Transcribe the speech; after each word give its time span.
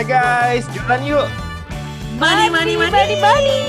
Hai 0.00 0.08
guys, 0.08 0.64
jualan 0.72 1.04
yuk. 1.04 1.28
Money, 2.16 2.48
money, 2.48 2.72
money, 2.72 3.20
money. 3.20 3.60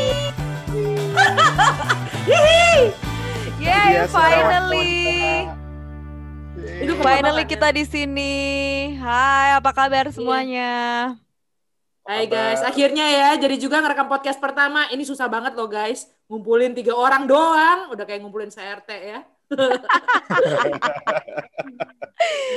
Yay, 2.23 2.95
Dia 3.59 4.07
suara 4.07 4.63
finally. 4.63 5.51
Itu 6.87 6.95
Finally 7.03 7.43
kita 7.43 7.75
di 7.75 7.83
sini. 7.83 8.35
Hai, 8.95 9.59
apa 9.59 9.75
kabar 9.75 10.07
semuanya? 10.15 10.71
Hai 12.07 12.31
guys, 12.31 12.63
akhirnya 12.63 13.11
ya 13.11 13.35
jadi 13.35 13.59
juga 13.59 13.83
ngerekam 13.83 14.07
podcast 14.07 14.39
pertama. 14.39 14.87
Ini 14.87 15.03
susah 15.03 15.27
banget 15.27 15.51
loh 15.59 15.67
guys. 15.67 16.07
Ngumpulin 16.31 16.71
tiga 16.71 16.95
orang 16.95 17.27
doang. 17.27 17.91
Udah 17.91 18.07
kayak 18.07 18.23
ngumpulin 18.23 18.47
CRT 18.47 18.87
ya. 18.87 19.27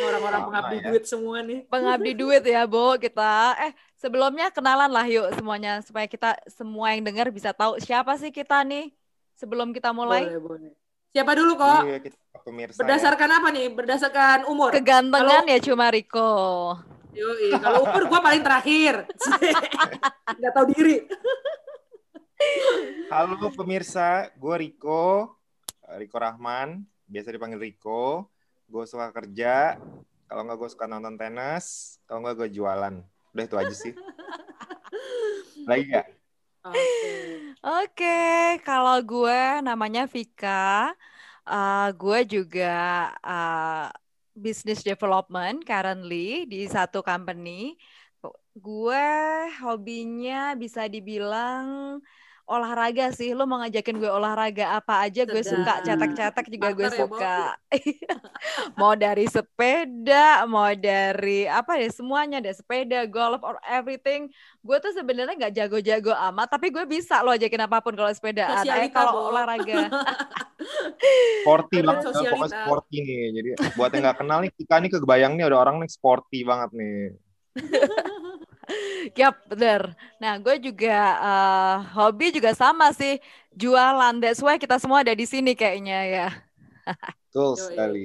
Orang-orang 0.05 0.41
pengabdi 0.49 0.77
ya. 0.77 0.85
duit 0.91 1.05
semua 1.09 1.37
nih. 1.43 1.61
Pengabdi 1.67 2.13
duit 2.15 2.45
ya, 2.45 2.63
Bo, 2.69 2.95
kita. 3.01 3.57
Eh, 3.69 3.73
sebelumnya 3.99 4.53
kenalan 4.53 4.91
lah 4.93 5.07
yuk 5.09 5.33
semuanya 5.35 5.81
supaya 5.81 6.07
kita 6.07 6.37
semua 6.47 6.93
yang 6.93 7.03
dengar 7.03 7.31
bisa 7.33 7.51
tahu 7.57 7.81
siapa 7.81 8.15
sih 8.21 8.31
kita 8.31 8.63
nih 8.63 8.93
sebelum 9.35 9.73
kita 9.73 9.91
mulai. 9.91 10.29
Boleh, 10.29 10.41
boleh. 10.41 10.73
Siapa 11.15 11.33
dulu 11.39 11.55
kok? 11.55 11.83
Iya, 11.87 11.99
kita 12.03 12.17
pemirsa. 12.43 12.75
ya. 12.75 12.81
Berdasarkan 12.83 13.31
apa 13.31 13.49
nih? 13.55 13.67
Berdasarkan 13.71 14.39
umur? 14.51 14.75
Kegantengan 14.75 15.47
ya 15.47 15.59
cuma 15.63 15.87
Riko. 15.95 16.75
Yoi, 17.15 17.55
kalau 17.63 17.87
umur 17.87 18.11
gue 18.11 18.21
paling 18.21 18.43
terakhir. 18.43 19.07
Nggak 20.43 20.53
tahu 20.53 20.67
diri. 20.75 21.07
Halo 23.15 23.39
pemirsa, 23.55 24.27
gue 24.35 24.55
Riko, 24.59 25.39
Riko 25.95 26.17
Rahman, 26.19 26.83
biasa 27.15 27.31
dipanggil 27.31 27.63
Riko. 27.63 28.27
Gue 28.67 28.83
suka 28.91 29.15
kerja, 29.15 29.79
kalau 30.27 30.43
nggak 30.43 30.59
gue 30.59 30.71
suka 30.75 30.91
nonton 30.91 31.15
tenis, 31.15 31.97
kalau 32.11 32.27
nggak 32.27 32.37
gue 32.43 32.49
jualan. 32.59 32.95
Udah 33.31 33.45
itu 33.47 33.55
aja 33.55 33.75
sih. 33.75 33.95
Lagi 35.71 35.85
nggak? 35.95 36.07
Oke. 36.67 37.13
Oke, 37.63 38.21
kalau 38.67 38.99
gue 38.99 39.43
namanya 39.63 40.11
Vika, 40.11 40.91
eh, 41.47 41.89
gue 41.95 42.19
juga 42.27 43.15
eh, 43.23 43.87
business 44.35 44.83
development 44.83 45.63
currently 45.63 46.51
di 46.51 46.67
satu 46.67 46.99
company. 46.99 47.79
Gue 48.59 49.07
hobinya 49.63 50.59
bisa 50.59 50.91
dibilang 50.91 51.99
olahraga 52.45 53.11
sih. 53.13 53.33
Lo 53.33 53.49
mau 53.49 53.61
ngajakin 53.61 53.97
gue 53.97 54.11
olahraga 54.11 54.77
apa 54.77 55.05
aja, 55.05 55.25
gue 55.25 55.43
suka. 55.43 55.81
Sedap. 55.81 55.87
Cetek-cetek 55.87 56.47
juga 56.53 56.69
gue 56.73 56.87
Partner 56.87 56.97
ya, 56.97 57.03
suka. 57.05 57.39
mau 58.81 58.93
dari 58.95 59.27
sepeda, 59.29 60.45
mau 60.45 60.71
dari 60.77 61.49
apa 61.49 61.81
deh 61.81 61.91
semuanya 61.91 62.39
deh 62.45 62.53
sepeda, 62.53 63.09
golf 63.09 63.41
or 63.41 63.57
everything. 63.65 64.29
Gue 64.61 64.77
tuh 64.81 64.93
sebenarnya 64.93 65.35
nggak 65.37 65.55
jago-jago 65.57 66.13
amat, 66.33 66.49
tapi 66.53 66.69
gue 66.69 66.85
bisa 66.85 67.25
lo 67.25 67.33
ajakin 67.33 67.65
apa 67.65 67.81
pun 67.81 67.97
kalau 67.97 68.13
sepedaan. 68.13 68.65
Eh 68.65 68.93
kalau 68.93 69.33
olahraga. 69.33 69.89
Sporty 71.45 71.85
banget, 71.85 72.09
pokoknya 72.09 72.49
sporty 72.49 72.97
nih. 73.05 73.21
Jadi 73.37 73.49
buat 73.77 73.93
yang 73.93 74.03
nggak 74.09 74.19
kenal 74.25 74.39
nih, 74.41 74.53
kita 74.57 74.75
nih 74.81 74.91
kebayang 74.97 75.33
nih 75.37 75.45
ada 75.45 75.59
orang 75.61 75.77
nih 75.83 75.91
sporty 75.93 76.41
banget 76.41 76.71
nih. 76.73 77.13
Yap, 79.21 79.37
bener. 79.49 79.93
Nah, 80.19 80.41
gue 80.41 80.57
juga 80.61 80.99
eh, 81.21 81.77
hobi 81.95 82.35
juga 82.35 82.57
sama 82.57 82.91
sih, 82.97 83.21
jualan. 83.55 84.15
That's 84.21 84.43
why 84.43 84.57
kita 84.59 84.81
semua 84.81 85.05
ada 85.05 85.15
di 85.15 85.27
sini 85.29 85.53
kayaknya 85.53 85.99
ya. 86.07 86.29
Betul 87.31 87.57
sekali. 87.59 88.05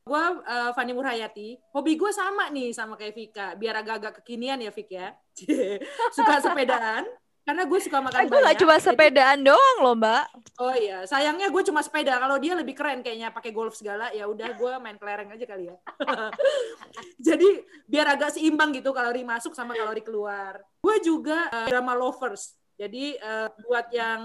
Gue 0.00 0.24
uh, 0.42 0.70
Fani 0.74 0.92
Murhayati. 0.96 1.60
Hobi 1.70 1.94
gue 1.94 2.10
sama 2.10 2.50
nih 2.50 2.74
sama 2.74 2.98
kayak 2.98 3.14
Vika. 3.14 3.46
Biar 3.54 3.78
agak-agak 3.78 4.22
kekinian 4.22 4.58
ya 4.58 4.72
Vik 4.74 4.90
ya. 4.90 5.14
suka 6.16 6.42
sepedaan. 6.42 7.06
Karena 7.40 7.64
gue 7.64 7.80
suka 7.80 7.98
makan 7.98 8.20
Eh, 8.20 8.26
gue 8.26 8.30
nggak 8.30 8.46
banyak. 8.46 8.62
cuma 8.62 8.76
Jadi- 8.76 8.84
sepedaan 8.86 9.38
doang 9.40 9.76
loh, 9.80 9.94
Mbak. 9.96 10.24
Oh 10.60 10.74
iya, 10.76 10.98
sayangnya 11.02 11.48
gue 11.48 11.62
cuma 11.64 11.80
sepeda. 11.80 12.14
Kalau 12.16 12.36
dia 12.36 12.52
lebih 12.52 12.76
keren 12.76 13.00
kayaknya 13.00 13.28
pakai 13.28 13.50
golf 13.50 13.74
segala, 13.74 14.12
ya 14.12 14.28
udah 14.28 14.54
gue 14.54 14.72
main 14.78 14.94
kelereng 14.94 15.32
aja 15.32 15.44
kali 15.44 15.66
ya. 15.66 15.76
Jadi 17.32 17.48
biar 17.84 18.06
agak 18.10 18.36
seimbang 18.36 18.70
gitu 18.72 18.92
kalori 18.92 19.22
masuk 19.22 19.52
sama 19.52 19.72
kalori 19.72 20.00
keluar. 20.00 20.60
Gue 20.80 20.96
juga 21.00 21.48
uh, 21.48 21.66
drama 21.66 21.96
lovers. 21.96 22.54
Jadi 22.76 23.12
uh, 23.18 23.48
buat 23.60 23.92
yang 23.92 24.20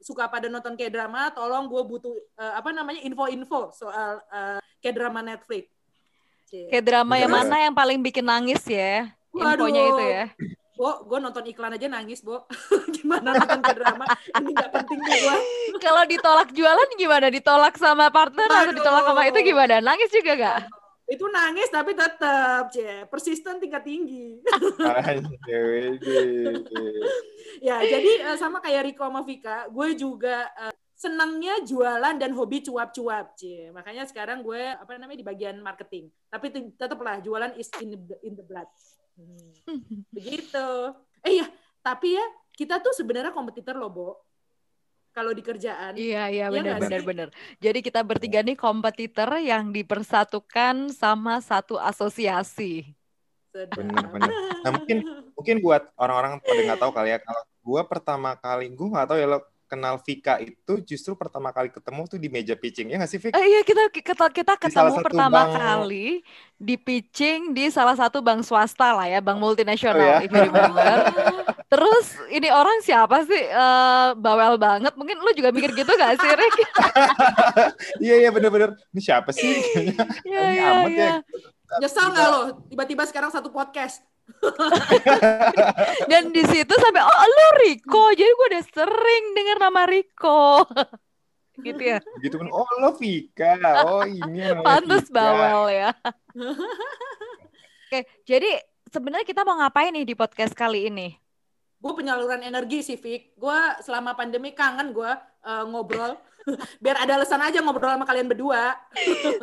suka 0.00 0.28
pada 0.28 0.48
nonton 0.48 0.76
kayak 0.76 0.92
drama, 0.92 1.28
tolong 1.28 1.68
gue 1.68 1.82
butuh 1.84 2.14
uh, 2.36 2.56
apa 2.56 2.72
namanya 2.72 3.04
info-info 3.04 3.68
soal 3.70 4.20
uh, 4.28 4.56
kayak 4.80 4.96
drama 4.96 5.20
Netflix. 5.20 5.68
Kayak 6.48 6.84
drama 6.84 7.20
yang 7.20 7.28
mana 7.28 7.56
yang 7.60 7.74
paling 7.76 8.00
bikin 8.00 8.24
nangis 8.24 8.64
ya? 8.64 9.12
Infonya 9.28 9.52
Waduh. 9.84 9.88
itu 9.92 10.04
ya. 10.08 10.24
Bo, 10.78 11.02
gue 11.10 11.18
nonton 11.18 11.42
iklan 11.50 11.74
aja 11.74 11.90
nangis, 11.90 12.22
Bo. 12.22 12.46
Gimana 12.94 13.34
nonton 13.34 13.58
kayak 13.66 13.76
drama? 13.82 14.04
Ini 14.30 14.50
nggak 14.54 14.70
penting 14.70 14.98
tuh 15.02 15.16
gue. 15.26 15.36
Kalau 15.84 16.06
ditolak 16.06 16.54
jualan 16.54 16.88
gimana? 16.94 17.26
Ditolak 17.34 17.74
sama 17.74 18.06
partner 18.14 18.46
atau 18.46 18.70
Aduh. 18.70 18.78
ditolak 18.78 19.02
sama 19.02 19.22
itu 19.26 19.38
gimana? 19.42 19.82
Nangis 19.82 20.06
juga 20.14 20.38
gak? 20.38 20.70
Itu 21.10 21.26
nangis 21.34 21.66
tapi 21.74 21.98
tetap, 21.98 22.70
cie. 22.70 23.10
Persisten 23.10 23.58
tingkat 23.58 23.82
tinggi. 23.82 24.38
Ya 27.58 27.82
jadi 27.82 28.12
eh, 28.22 28.36
sama 28.38 28.62
kayak 28.62 28.86
Riko 28.86 29.02
sama 29.08 29.26
Vika 29.26 29.66
gue 29.66 29.98
juga 29.98 30.46
eh, 30.62 30.74
senangnya 30.94 31.62
jualan 31.62 32.14
dan 32.18 32.30
hobi 32.34 32.62
cuap-cuap 32.62 33.34
cie 33.34 33.70
makanya 33.74 34.06
sekarang 34.06 34.42
gue 34.46 34.74
apa 34.74 34.98
namanya 34.98 35.18
di 35.18 35.26
bagian 35.26 35.58
marketing 35.58 36.10
tapi 36.30 36.50
te- 36.50 36.74
tetaplah 36.74 37.18
jualan 37.22 37.54
is 37.58 37.70
in 37.82 37.94
the, 37.94 38.14
in 38.22 38.34
the 38.38 38.42
blood 38.46 38.66
Hmm, 39.18 40.06
begitu 40.14 40.68
eh 41.26 41.42
ya 41.42 41.46
tapi 41.82 42.14
ya 42.14 42.22
kita 42.54 42.78
tuh 42.78 42.94
sebenarnya 42.94 43.34
kompetitor 43.34 43.74
loh 43.74 43.90
Bo 43.90 44.08
kalau 45.10 45.34
di 45.34 45.42
kerjaan 45.42 45.98
Iya, 45.98 46.30
iya 46.30 46.46
Iya 46.46 46.54
benar 46.54 46.62
nggak 46.62 46.80
benar 46.86 47.02
benar. 47.02 47.28
Jadi 47.58 47.78
kita 47.82 48.06
bertiga 48.06 48.38
nih 48.46 48.54
kompetitor 48.54 49.26
yang 49.42 49.74
dipersatukan 49.74 50.94
sama 50.94 51.42
satu 51.42 51.74
asosiasi. 51.74 52.94
Sedap. 53.50 53.82
Bener-bener. 53.82 54.30
Nah 54.62 54.70
mungkin 54.78 54.98
mungkin 55.34 55.56
buat 55.58 55.90
orang-orang 55.98 56.38
pada 56.38 56.60
nggak 56.62 56.78
tahu 56.78 56.92
kali 56.94 57.08
ya 57.10 57.18
kalau 57.18 57.42
gue 57.42 57.82
pertama 57.90 58.30
kali 58.38 58.70
gue 58.70 58.88
nggak 58.94 59.08
tahu 59.10 59.18
ya 59.18 59.26
lo 59.26 59.38
kenal 59.68 60.00
Vika 60.00 60.40
itu 60.40 60.72
justru 60.82 61.12
pertama 61.12 61.52
kali 61.52 61.68
ketemu 61.68 62.02
tuh 62.04 62.16
di 62.16 62.26
meja 62.26 62.56
pitching 62.56 62.88
ya 62.88 62.96
nggak 62.96 63.06
sih 63.06 63.20
Vika? 63.20 63.36
Eh, 63.36 63.44
iya 63.46 63.60
kita 63.60 63.92
kita 63.92 64.26
kita 64.32 64.54
ketemu 64.56 64.94
pertama 64.98 65.44
bank- 65.44 65.54
kali 65.54 66.24
di 66.56 66.74
pitching 66.74 67.52
di 67.52 67.68
salah 67.68 67.92
satu 67.92 68.18
bank 68.18 68.42
swasta 68.42 68.90
lah 68.90 69.06
ya, 69.06 69.20
bank 69.20 69.36
multinasional 69.36 69.94
Oh, 69.94 70.08
ya? 70.08 70.18
if 70.18 70.32
you 70.32 70.42
remember. 70.42 70.88
Terus 71.72 72.06
ini 72.28 72.48
orang 72.48 72.80
siapa 72.80 73.22
sih? 73.22 73.38
Eh, 73.38 74.08
bawel 74.16 74.56
banget. 74.56 74.96
Mungkin 74.96 75.20
lu 75.20 75.30
juga 75.32 75.52
mikir 75.52 75.70
gitu 75.70 75.92
gak 75.92 76.16
sih, 76.16 76.30
Rick? 76.32 76.56
Iya 78.00 78.14
iya 78.18 78.30
bener-bener. 78.30 78.74
Ini 78.90 79.00
siapa 79.00 79.30
sih? 79.30 79.44
Iya, 80.28 80.42
iya, 80.50 80.64
amat 80.74 80.90
iya. 80.90 81.04
ya. 81.04 81.16
nyesal 81.78 82.08
nggak 82.08 82.26
lo 82.26 82.40
tiba-tiba 82.66 83.04
sekarang 83.04 83.28
satu 83.28 83.52
podcast 83.52 84.00
Dan 86.10 86.30
di 86.30 86.42
situ 86.46 86.74
sampai 86.74 87.02
oh 87.02 87.26
lu 87.28 87.48
Riko. 87.64 88.04
Jadi 88.14 88.30
gue 88.30 88.46
udah 88.54 88.64
sering 88.68 89.24
dengar 89.34 89.56
nama 89.62 89.82
Riko. 89.88 90.64
gitu 91.66 91.82
ya. 91.82 91.98
Gitu 92.22 92.36
kan. 92.38 92.48
Oh 92.52 92.68
lo 92.82 92.94
Vika. 92.96 93.58
Oh 93.86 94.04
ini 94.06 94.52
Vika. 94.52 95.10
bawel 95.10 95.64
ya. 95.74 95.90
Oke, 97.88 98.04
jadi 98.28 98.60
sebenarnya 98.92 99.24
kita 99.24 99.42
mau 99.48 99.56
ngapain 99.58 99.90
nih 99.96 100.04
di 100.04 100.14
podcast 100.14 100.52
kali 100.52 100.92
ini? 100.92 101.16
gue 101.78 101.92
penyaluran 101.94 102.42
energi 102.42 102.82
sih 102.82 102.98
Fik 102.98 103.38
gue 103.38 103.58
selama 103.86 104.18
pandemi 104.18 104.50
kangen 104.50 104.90
gue 104.90 105.12
eh, 105.46 105.64
ngobrol 105.70 106.18
biar 106.82 106.96
ada 107.04 107.18
alasan 107.20 107.40
aja 107.42 107.58
ngobrol 107.60 107.92
sama 107.92 108.06
kalian 108.06 108.28
berdua 108.30 108.76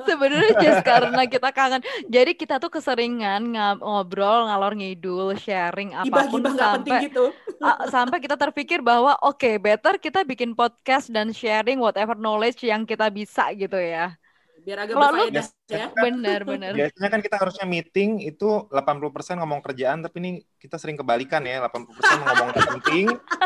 Sebenarnya 0.05 0.53
just 0.61 0.81
karena 0.85 1.21
kita 1.25 1.49
kangen. 1.51 1.81
Jadi 2.07 2.31
kita 2.37 2.57
tuh 2.57 2.69
keseringan 2.69 3.41
nga- 3.55 3.79
ngobrol, 3.79 4.47
ngalor 4.49 4.73
ngidul, 4.77 5.33
sharing 5.37 5.95
apa 5.95 6.27
pun 6.29 6.41
nggak 6.41 6.71
penting 6.81 6.93
sampai 6.93 7.07
gitu 7.09 7.25
sampai 7.89 8.17
kita 8.21 8.35
terpikir 8.37 8.79
bahwa 8.83 9.17
oke, 9.23 9.57
better 9.61 9.97
kita 9.97 10.21
bikin 10.27 10.53
podcast 10.53 11.09
dan 11.09 11.31
sharing 11.31 11.79
whatever 11.81 12.13
knowledge 12.17 12.61
yang 12.61 12.83
kita 12.83 13.09
bisa 13.09 13.49
gitu 13.55 13.77
ya. 13.79 14.13
Biar 14.65 14.77
agak 14.81 14.95
Kalau 14.97 15.13
berfaedah 15.13 15.45
ya 15.67 15.85
Bener, 15.93 16.39
bener. 16.41 16.71
Biasanya 16.73 17.09
kan 17.09 17.21
kita 17.21 17.37
harusnya 17.37 17.65
meeting 17.65 18.17
itu 18.19 18.65
80% 18.67 19.37
ngomong 19.37 19.61
kerjaan, 19.61 20.01
tapi 20.01 20.15
ini 20.17 20.31
kita 20.57 20.75
sering 20.75 20.97
kebalikan 20.97 21.39
ya, 21.41 21.61
80% 21.61 21.85
ngomong 22.19 22.49
penting, 22.51 23.05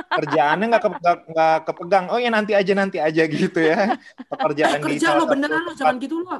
kerjaannya 0.09 0.65
nggak 0.65 0.79
ke, 0.79 0.89
nggak- 0.95 1.23
nggak 1.27 1.57
kepegang. 1.65 2.05
Oh 2.07 2.15
ya 2.15 2.29
nanti 2.29 2.55
aja 2.55 2.71
nanti 2.71 2.97
aja 2.97 3.23
gitu 3.25 3.59
ya. 3.59 3.99
Pekerjaan 4.25 4.79
di 4.79 4.83
kerja 4.87 5.07
lo 5.13 5.27
beneran 5.27 5.59
lo 5.61 5.71
jangan 5.73 5.99
gitu 5.99 6.23
lo 6.23 6.39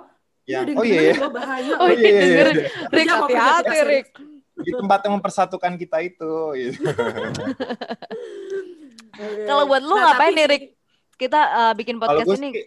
Ada 0.50 0.66
yang 0.66 0.80
oh 0.80 0.84
iya 0.84 1.02
ya, 1.04 1.14
lo 1.14 1.30
bahaya 1.30 1.74
Oh 1.75 1.86
lo. 1.86 1.94
iya, 1.94 2.10
dengerin. 2.16 2.56
Rick, 2.56 2.72
Kerja 2.90 3.12
apa 3.14 3.25
kerja 3.28 3.42
hati-hati? 3.54 3.78
Rick. 3.86 4.08
di 4.60 4.72
tempat 4.75 5.00
yang 5.04 5.14
mempersatukan 5.16 5.74
kita 5.75 5.98
itu. 6.02 6.32
gitu. 6.54 6.84
Kalau 9.46 9.64
buat 9.66 9.82
lu 9.82 9.94
Nah, 9.94 10.04
ngapain 10.10 10.32
tapi 10.32 10.36
nih, 10.36 10.46
Rick? 10.48 10.64
Kita 11.16 11.40
uh, 11.46 11.74
bikin 11.74 11.96
podcast 11.98 12.24
gue 12.25 12.38
ini. 12.40 12.50
sih, 12.50 12.66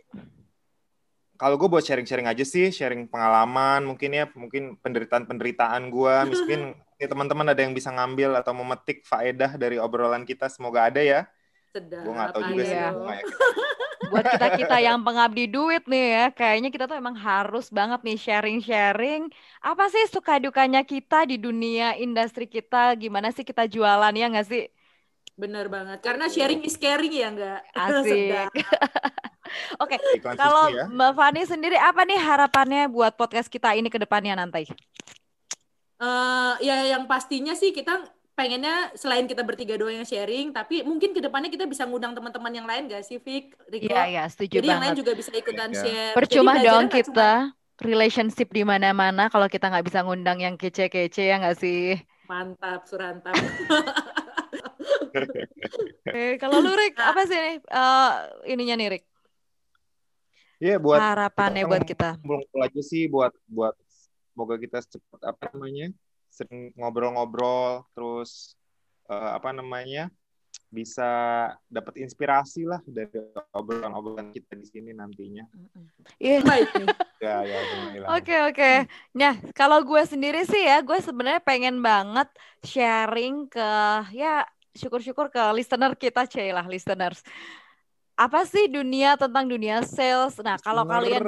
kalau 1.42 1.58
gue 1.58 1.66
buat 1.66 1.82
sharing-sharing 1.82 2.30
aja 2.30 2.46
sih, 2.46 2.70
sharing 2.70 3.10
pengalaman, 3.10 3.82
mungkin 3.82 4.14
ya, 4.14 4.30
mungkin 4.38 4.78
penderitaan-penderitaan 4.78 5.90
gue, 5.90 6.14
mungkin 6.30 6.60
mungkin 6.78 7.00
nih 7.02 7.08
teman-teman 7.10 7.50
ada 7.50 7.60
yang 7.66 7.74
bisa 7.74 7.90
ngambil 7.90 8.38
atau 8.38 8.54
memetik 8.54 9.02
faedah 9.02 9.58
dari 9.58 9.74
obrolan 9.82 10.22
kita, 10.22 10.46
semoga 10.46 10.86
ada 10.86 11.02
ya. 11.02 11.26
Sedap. 11.74 12.06
Gue 12.06 12.14
nggak 12.14 12.30
tahu 12.30 12.42
juga 12.54 12.62
sih. 12.62 12.78
Buat 14.12 14.26
kita 14.38 14.46
kita 14.60 14.76
yang 14.82 15.00
pengabdi 15.02 15.48
duit 15.48 15.88
nih 15.88 16.06
ya 16.12 16.26
kayaknya 16.34 16.68
kita 16.68 16.84
tuh 16.90 16.98
emang 17.00 17.16
harus 17.16 17.72
banget 17.72 18.02
nih 18.04 18.18
sharing 18.18 18.58
sharing 18.60 19.30
apa 19.62 19.88
sih 19.88 20.04
suka 20.10 20.36
dukanya 20.42 20.84
kita 20.84 21.24
di 21.24 21.40
dunia 21.40 21.96
industri 21.96 22.44
kita 22.44 22.92
gimana 22.98 23.32
sih 23.32 23.46
kita 23.46 23.64
jualan 23.70 24.12
ya 24.12 24.26
nggak 24.28 24.46
sih 24.50 24.68
Bener 25.32 25.66
banget. 25.66 25.98
Karena 26.04 26.28
sharing 26.28 26.60
is 26.62 26.76
caring 26.76 27.12
ya 27.12 27.28
enggak? 27.32 27.60
Asik. 27.76 28.52
oke 29.82 29.96
Iklan 30.16 30.36
kalau 30.36 30.64
ya. 30.72 30.88
Mbak 30.88 31.12
Fani 31.12 31.42
sendiri 31.44 31.76
apa 31.76 32.08
nih 32.08 32.16
harapannya 32.16 32.88
buat 32.88 33.16
podcast 33.16 33.52
kita 33.52 33.76
ini 33.76 33.92
ke 33.92 34.00
depannya 34.00 34.32
nanti 34.32 34.64
Eh, 36.02 36.52
ya 36.66 36.82
yang 36.90 37.06
pastinya 37.06 37.54
sih 37.54 37.70
kita 37.70 38.02
pengennya 38.34 38.90
selain 38.98 39.28
kita 39.30 39.46
bertiga 39.46 39.78
doang 39.78 40.02
yang 40.02 40.08
sharing, 40.08 40.50
tapi 40.50 40.82
mungkin 40.82 41.14
ke 41.14 41.20
depannya 41.22 41.46
kita 41.46 41.62
bisa 41.62 41.86
ngundang 41.86 42.10
teman-teman 42.10 42.50
yang 42.50 42.66
lain 42.66 42.90
gak 42.90 43.04
sih, 43.06 43.20
Riko? 43.20 43.54
iya 43.70 44.02
iya 44.08 44.24
setuju 44.26 44.58
Jadi 44.58 44.66
yang 44.66 44.82
lain 44.82 44.96
banget 44.96 45.00
juga 45.04 45.12
bisa 45.14 45.30
ikutan 45.30 45.70
Iya. 45.70 45.78
share. 45.78 46.14
percuma 46.16 46.52
Jadi 46.58 46.66
dong 46.66 46.84
kita 46.90 47.30
relationship 47.78 48.48
di 48.50 48.62
mana-mana 48.64 49.30
kalau 49.30 49.46
kita 49.46 49.70
nggak 49.70 49.86
bisa 49.86 50.02
ngundang 50.02 50.38
yang 50.38 50.54
kece-kece 50.56 51.22
ya 51.22 51.36
nggak 51.38 51.58
sih 51.58 51.98
cuma 52.24 52.48
Mantap, 52.48 52.88
surantap. 52.88 53.34
Oke, 56.06 56.24
kalau 56.42 56.58
lu 56.60 56.72
Rick, 56.74 56.94
apa 56.98 57.22
sih 57.28 57.38
nih 57.38 57.56
eh, 57.62 58.10
ininya 58.52 58.74
nih 58.78 58.88
Rick? 58.98 59.04
Iya 60.62 60.78
buat 60.78 61.02
Harapannya 61.02 61.66
buat 61.66 61.82
kita. 61.82 62.22
ngumpul 62.22 62.60
aja 62.62 62.82
sih 62.86 63.10
buat 63.10 63.34
buat 63.50 63.74
semoga 64.30 64.54
kita 64.62 64.78
cepat 64.78 65.34
apa 65.34 65.50
namanya 65.50 65.90
sering 66.30 66.70
ngobrol-ngobrol 66.78 67.82
terus 67.98 68.54
eh, 69.10 69.30
apa 69.34 69.50
namanya 69.50 70.06
bisa 70.72 71.10
dapat 71.68 72.00
inspirasi 72.00 72.64
lah 72.64 72.80
dari 72.88 73.12
obrolan-obrolan 73.52 74.32
kita 74.32 74.56
di 74.56 74.64
sini 74.64 74.90
nantinya. 74.96 75.44
Iya. 76.16 76.40
Baik 76.40 76.68
nih. 76.72 76.88
Ya 77.20 77.36
ya. 77.44 77.58
Oke 78.16 78.36
oke. 78.48 78.72
Nah 79.12 79.36
kalau 79.52 79.84
gue 79.84 80.02
sendiri 80.08 80.48
sih 80.48 80.64
ya, 80.64 80.80
gue 80.80 80.96
sebenarnya 81.04 81.44
pengen 81.44 81.84
banget 81.84 82.28
sharing 82.64 83.52
ke 83.52 83.70
ya 84.16 84.48
syukur-syukur 84.76 85.28
ke 85.28 85.42
listener 85.56 85.92
kita, 85.96 86.24
lah 86.52 86.66
listeners. 86.68 87.20
Apa 88.16 88.44
sih 88.44 88.68
dunia 88.68 89.16
tentang 89.16 89.48
dunia 89.48 89.80
sales? 89.84 90.36
Nah 90.40 90.60
kalau 90.60 90.84
kalian 90.84 91.22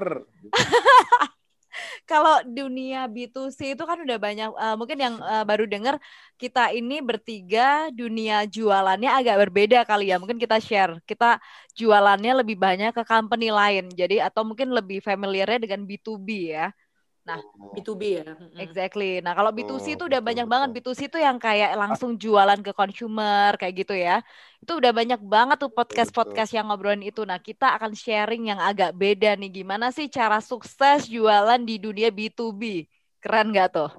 kalau 2.11 2.45
dunia 2.47 3.09
B2C 3.11 3.75
itu 3.75 3.85
kan 3.85 3.99
udah 3.99 4.19
banyak 4.21 4.51
eh, 4.53 4.77
mungkin 4.79 4.99
yang 5.01 5.15
eh, 5.19 5.45
baru 5.45 5.65
dengar 5.67 5.99
kita 6.39 6.71
ini 6.71 7.03
bertiga 7.03 7.89
dunia 7.91 8.47
jualannya 8.47 9.11
agak 9.11 9.37
berbeda 9.49 9.83
kali 9.83 10.13
ya 10.13 10.21
mungkin 10.21 10.39
kita 10.39 10.61
share 10.63 11.01
kita 11.09 11.41
jualannya 11.75 12.45
lebih 12.45 12.57
banyak 12.61 12.95
ke 12.95 13.03
company 13.03 13.51
lain 13.51 13.91
jadi 13.91 14.29
atau 14.29 14.47
mungkin 14.47 14.71
lebih 14.71 15.03
familiarnya 15.03 15.65
dengan 15.67 15.83
B2B 15.89 16.29
ya 16.55 16.71
B2B 17.73 18.03
ya. 18.21 18.37
Exactly 18.61 19.25
nah 19.25 19.33
kalau 19.33 19.49
B2C 19.49 19.97
itu 19.97 20.05
udah 20.05 20.21
banyak 20.21 20.45
betul. 20.45 20.53
banget 20.53 20.69
B2C 20.77 21.01
itu 21.09 21.19
yang 21.19 21.41
kayak 21.41 21.73
langsung 21.75 22.21
jualan 22.21 22.61
ke 22.61 22.77
consumer 22.77 23.57
kayak 23.57 23.75
gitu 23.85 23.97
ya 23.97 24.21
itu 24.61 24.73
udah 24.77 24.93
banyak 24.93 25.21
banget 25.25 25.57
tuh 25.61 25.73
podcast-podcast 25.73 26.53
yang 26.53 26.69
ngobrolin 26.69 27.01
itu 27.01 27.25
nah 27.25 27.41
kita 27.41 27.73
akan 27.81 27.97
sharing 27.97 28.53
yang 28.53 28.61
agak 28.61 28.93
beda 28.93 29.37
nih 29.41 29.65
gimana 29.65 29.89
sih 29.89 30.09
cara 30.13 30.45
sukses 30.45 31.09
jualan 31.09 31.61
di 31.65 31.81
dunia 31.81 32.13
B2B 32.13 32.85
keren 33.25 33.53
nggak 33.53 33.69
tuh 33.73 33.91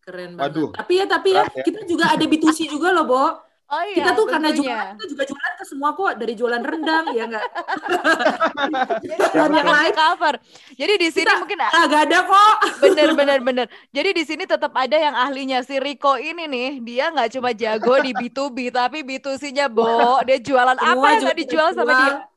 Keren 0.00 0.34
banget. 0.34 0.56
Waduh. 0.56 0.70
Tapi 0.74 0.92
ya, 0.96 1.04
tapi 1.06 1.28
ya, 1.36 1.44
ya. 1.46 1.62
kita 1.64 1.80
juga 1.84 2.04
ada 2.10 2.24
B2C 2.24 2.66
juga 2.66 2.90
loh, 2.90 3.04
Bo. 3.06 3.24
Oh 3.70 3.82
iya, 3.86 4.02
kita 4.02 4.10
tuh 4.18 4.26
karena 4.26 4.48
tentunya. 4.50 4.66
jualan, 4.74 4.86
kita 4.98 5.06
juga 5.14 5.24
jualan 5.30 5.52
ke 5.54 5.64
semua 5.64 5.88
kok. 5.94 6.12
Dari 6.18 6.34
jualan 6.34 6.62
rendang, 6.66 7.04
ya 7.14 7.24
enggak? 7.30 7.46
Yang 9.38 9.50
kita 9.54 9.70
lain, 9.70 9.92
cover. 9.94 10.34
Jadi 10.74 10.94
di 10.98 11.08
sini 11.14 11.24
Kita- 11.30 11.38
mungkin 11.38 11.58
agak 11.62 12.00
ada 12.10 12.18
kok. 12.26 12.56
bener 12.82 13.08
bener 13.14 13.38
bener. 13.38 13.66
Jadi 13.94 14.10
di 14.10 14.22
sini 14.26 14.42
tetap 14.42 14.74
ada 14.74 14.96
yang 14.98 15.14
ahlinya 15.14 15.62
si 15.62 15.78
Rico 15.78 16.18
ini 16.18 16.50
nih. 16.50 16.70
Dia 16.82 17.14
nggak 17.14 17.30
cuma 17.38 17.54
jago 17.54 17.94
di 18.02 18.10
B2B 18.10 18.74
tapi 18.74 19.06
B2C-nya 19.06 19.70
Bo. 19.70 20.18
Dia 20.26 20.42
jualan 20.42 20.74
apa 20.74 20.90
Semua 20.90 21.06
yang 21.06 21.22
juga 21.22 21.26
nggak 21.30 21.38
dijual 21.38 21.68
sama 21.70 21.92
dia? 21.94 22.29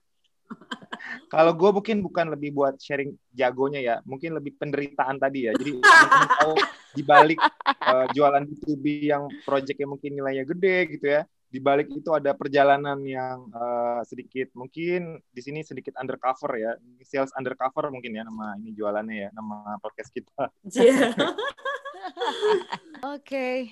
Kalau 1.28 1.52
gue 1.58 1.70
mungkin 1.74 1.98
bukan 2.06 2.32
lebih 2.32 2.56
buat 2.56 2.78
sharing 2.80 3.12
jagonya 3.34 3.82
ya, 3.82 3.96
mungkin 4.06 4.38
lebih 4.38 4.56
penderitaan 4.56 5.20
tadi 5.20 5.50
ya. 5.50 5.52
Jadi 5.58 5.82
tahu 6.40 6.56
di 6.94 7.04
balik 7.04 7.40
eh, 7.66 8.08
jualan 8.14 8.44
B2B 8.46 8.86
yang 9.10 9.28
proyeknya 9.44 9.88
mungkin 9.90 10.14
nilainya 10.14 10.46
gede 10.48 10.78
gitu 10.98 11.08
ya. 11.10 11.22
Di 11.54 11.62
balik 11.62 11.94
itu 11.94 12.10
ada 12.10 12.34
perjalanan 12.34 13.02
yang 13.06 13.50
eh, 13.50 14.02
sedikit 14.06 14.54
mungkin 14.54 15.20
di 15.30 15.42
sini 15.42 15.66
sedikit 15.66 15.98
undercover 16.00 16.52
ya. 16.56 16.72
Sales 17.04 17.34
undercover 17.36 17.90
mungkin 17.92 18.14
ya 18.14 18.24
nama 18.24 18.56
ini 18.62 18.72
jualannya 18.74 19.16
ya, 19.28 19.30
nama 19.34 19.78
podcast 19.82 20.14
kita. 20.14 20.50
Iya. 20.70 21.14
Oke. 23.16 23.70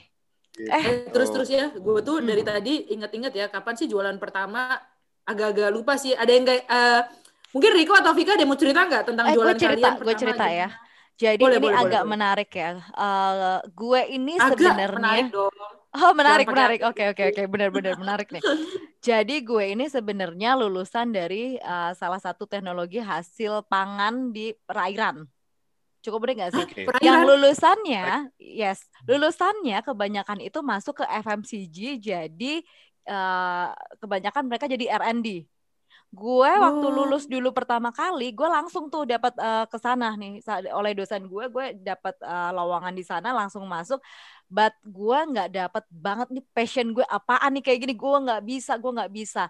Gitu. 0.52 0.68
Eh, 0.68 1.08
terus-terus 1.16 1.48
ya, 1.48 1.72
gue 1.72 2.00
tuh 2.04 2.20
dari 2.20 2.44
tadi 2.44 2.92
inget-inget 2.92 3.32
ya, 3.32 3.48
kapan 3.48 3.80
sih 3.80 3.88
jualan 3.88 4.20
pertama? 4.20 4.76
Agak-agak 5.32 5.70
lupa 5.72 5.94
sih. 5.96 6.12
Ada 6.14 6.32
yang 6.32 6.46
kayak, 6.46 6.64
eh, 6.68 7.02
mungkin 7.56 7.72
Riko 7.76 7.94
atau 7.96 8.12
Vika 8.12 8.36
ada 8.36 8.44
yang 8.44 8.52
mau 8.52 8.60
cerita 8.60 8.82
nggak 8.84 9.04
tentang 9.08 9.26
Eh, 9.28 9.34
gue 9.34 9.38
jualan 9.40 9.56
cerita, 9.58 9.88
kalian 9.90 10.04
gue 10.04 10.16
cerita 10.20 10.46
gimana? 10.46 10.60
ya. 10.60 10.70
Jadi 11.22 11.44
Boleh, 11.46 11.60
ini 11.62 11.66
boleh, 11.70 11.78
agak 11.78 12.04
boleh. 12.04 12.12
menarik 12.12 12.52
ya. 12.52 12.72
Eh, 12.82 13.60
gue 13.70 14.02
ini 14.10 14.34
Agak 14.36 14.50
sebenarnya 14.58 14.98
menarik 14.98 15.28
dong. 15.30 15.54
Oh 15.92 16.16
menarik 16.16 16.48
menarik 16.48 16.80
oke 16.88 17.04
oke 17.12 17.24
oke 17.36 17.42
benar-benar 17.52 18.00
menarik 18.00 18.32
nih. 18.32 18.40
Jadi 19.08 19.44
gue 19.44 19.76
ini 19.76 19.92
sebenarnya 19.92 20.56
lulusan 20.56 21.12
dari 21.12 21.60
uh, 21.60 21.92
salah 21.92 22.22
satu 22.22 22.48
teknologi 22.48 23.04
hasil 23.04 23.68
pangan 23.68 24.32
di 24.32 24.56
perairan. 24.64 25.28
Cukup 26.00 26.24
benar 26.24 26.48
nggak 26.48 26.52
sih? 26.56 26.66
Perairan. 26.88 27.04
Yang 27.04 27.22
lulusannya, 27.28 28.06
yes, 28.40 28.88
lulusannya 29.04 29.84
kebanyakan 29.84 30.40
itu 30.42 30.64
masuk 30.64 31.04
ke 31.04 31.06
FMCG, 31.06 31.78
jadi 32.00 32.64
uh, 33.08 33.72
kebanyakan 34.02 34.44
mereka 34.50 34.66
jadi 34.70 34.98
R&D. 35.00 35.48
Gue 36.12 36.52
waktu 36.60 36.88
Oh. 36.88 36.92
lulus 36.92 37.24
dulu 37.24 37.56
pertama 37.56 37.88
kali, 37.96 38.36
gue 38.36 38.44
langsung 38.44 38.92
tuh 38.92 39.08
dapat 39.08 39.32
uh, 39.40 39.64
ke 39.64 39.80
sana 39.80 40.12
nih 40.20 40.44
oleh 40.76 40.92
dosen 40.92 41.24
gue, 41.24 41.46
gue 41.48 41.66
dapat 41.80 42.16
uh, 42.20 42.52
lowongan 42.52 42.92
di 42.92 43.04
sana 43.08 43.32
langsung 43.32 43.64
masuk. 43.64 44.00
But 44.52 44.76
gue 44.84 45.20
nggak 45.32 45.50
dapat 45.56 45.84
banget 45.88 46.28
nih 46.36 46.44
passion 46.52 46.92
gue 46.92 47.06
apaan 47.08 47.56
nih 47.56 47.64
kayak 47.64 47.80
gini, 47.88 47.94
gue 47.96 48.18
nggak 48.28 48.44
bisa, 48.44 48.76
gue 48.76 48.92
nggak 48.92 49.14
bisa. 49.16 49.48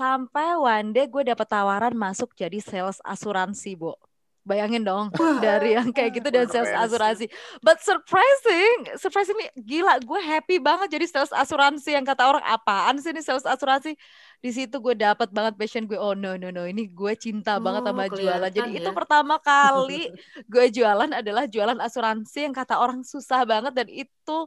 Sampai 0.00 0.56
one 0.56 0.96
day 0.96 1.04
gue 1.12 1.22
dapat 1.28 1.44
tawaran 1.44 1.92
masuk 1.92 2.32
jadi 2.32 2.56
sales 2.64 2.98
asuransi, 3.04 3.76
Bo. 3.76 4.00
Bayangin 4.40 4.82
dong 4.82 5.12
dari 5.44 5.76
yang 5.76 5.92
kayak 5.92 6.16
gitu 6.16 6.28
dan 6.32 6.48
sales 6.48 6.72
asuransi. 6.72 7.28
But 7.60 7.84
surprising, 7.84 8.96
surprisingly 8.96 9.46
gila, 9.54 10.00
gue 10.00 10.20
happy 10.20 10.56
banget 10.58 10.96
jadi 10.96 11.06
sales 11.06 11.32
asuransi 11.32 11.92
yang 11.92 12.08
kata 12.08 12.24
orang 12.24 12.44
apaan 12.48 12.96
sih 12.98 13.12
ini 13.12 13.20
sales 13.20 13.44
asuransi. 13.44 13.94
Di 14.40 14.50
situ 14.56 14.80
gue 14.80 14.96
dapat 14.96 15.28
banget 15.30 15.54
passion 15.60 15.84
gue. 15.84 16.00
Oh 16.00 16.16
no 16.16 16.40
no 16.40 16.48
no, 16.48 16.64
ini 16.64 16.88
gue 16.88 17.12
cinta 17.20 17.60
banget 17.60 17.84
Oh, 17.84 17.92
sama 17.92 18.08
jualan. 18.08 18.50
Jadi 18.50 18.70
kelihatan 18.72 18.80
itu 18.80 18.90
ya. 18.90 18.96
pertama 18.96 19.36
kali 19.38 20.08
gue 20.52 20.64
jualan 20.72 21.10
adalah 21.12 21.44
jualan 21.44 21.78
asuransi 21.78 22.48
yang 22.48 22.54
kata 22.56 22.80
orang 22.80 23.04
susah 23.04 23.44
banget 23.44 23.72
dan 23.76 23.88
itu 23.92 24.38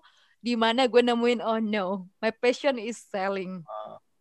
di 0.44 0.54
mana 0.60 0.90
gue 0.92 1.00
nemuin 1.00 1.40
oh 1.46 1.60
no, 1.62 2.10
my 2.20 2.34
passion 2.34 2.76
is 2.82 2.98
selling. 3.08 3.64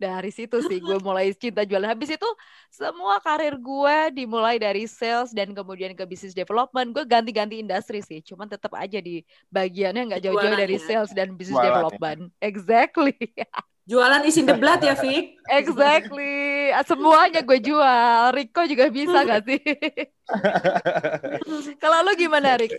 Dari 0.03 0.35
situ 0.35 0.59
sih 0.67 0.83
gue 0.83 0.99
mulai 0.99 1.31
cinta 1.39 1.63
jualan. 1.63 1.95
Habis 1.95 2.19
itu 2.19 2.31
semua 2.67 3.23
karir 3.23 3.55
gue 3.55 3.97
dimulai 4.11 4.59
dari 4.59 4.91
sales 4.91 5.31
dan 5.31 5.55
kemudian 5.55 5.95
ke 5.95 6.03
business 6.03 6.35
development. 6.35 6.91
Gue 6.91 7.07
ganti-ganti 7.07 7.63
industri 7.63 8.03
sih, 8.03 8.19
cuman 8.19 8.51
tetap 8.51 8.75
aja 8.75 8.99
di 8.99 9.23
bagiannya 9.47 10.11
nggak 10.11 10.23
jauh-jauh 10.27 10.59
dari 10.59 10.75
ya. 10.75 10.83
sales 10.83 11.15
dan 11.15 11.39
business 11.39 11.55
Jualan 11.55 11.63
ya. 11.63 11.71
development. 11.71 12.21
Exactly, 12.43 13.15
Jualan 13.83 14.23
is 14.23 14.39
in 14.39 14.47
the 14.47 14.55
blood 14.55 14.79
ya, 14.79 14.95
Vic? 14.95 15.35
exactly. 15.51 16.71
Semuanya 16.87 17.43
gue 17.43 17.59
jual. 17.59 18.31
Rico 18.31 18.63
juga 18.63 18.87
bisa 18.95 19.27
gak 19.27 19.43
sih? 19.43 19.59
Kalau 21.83 21.99
lu 22.07 22.15
gimana, 22.15 22.63
Rick? 22.63 22.79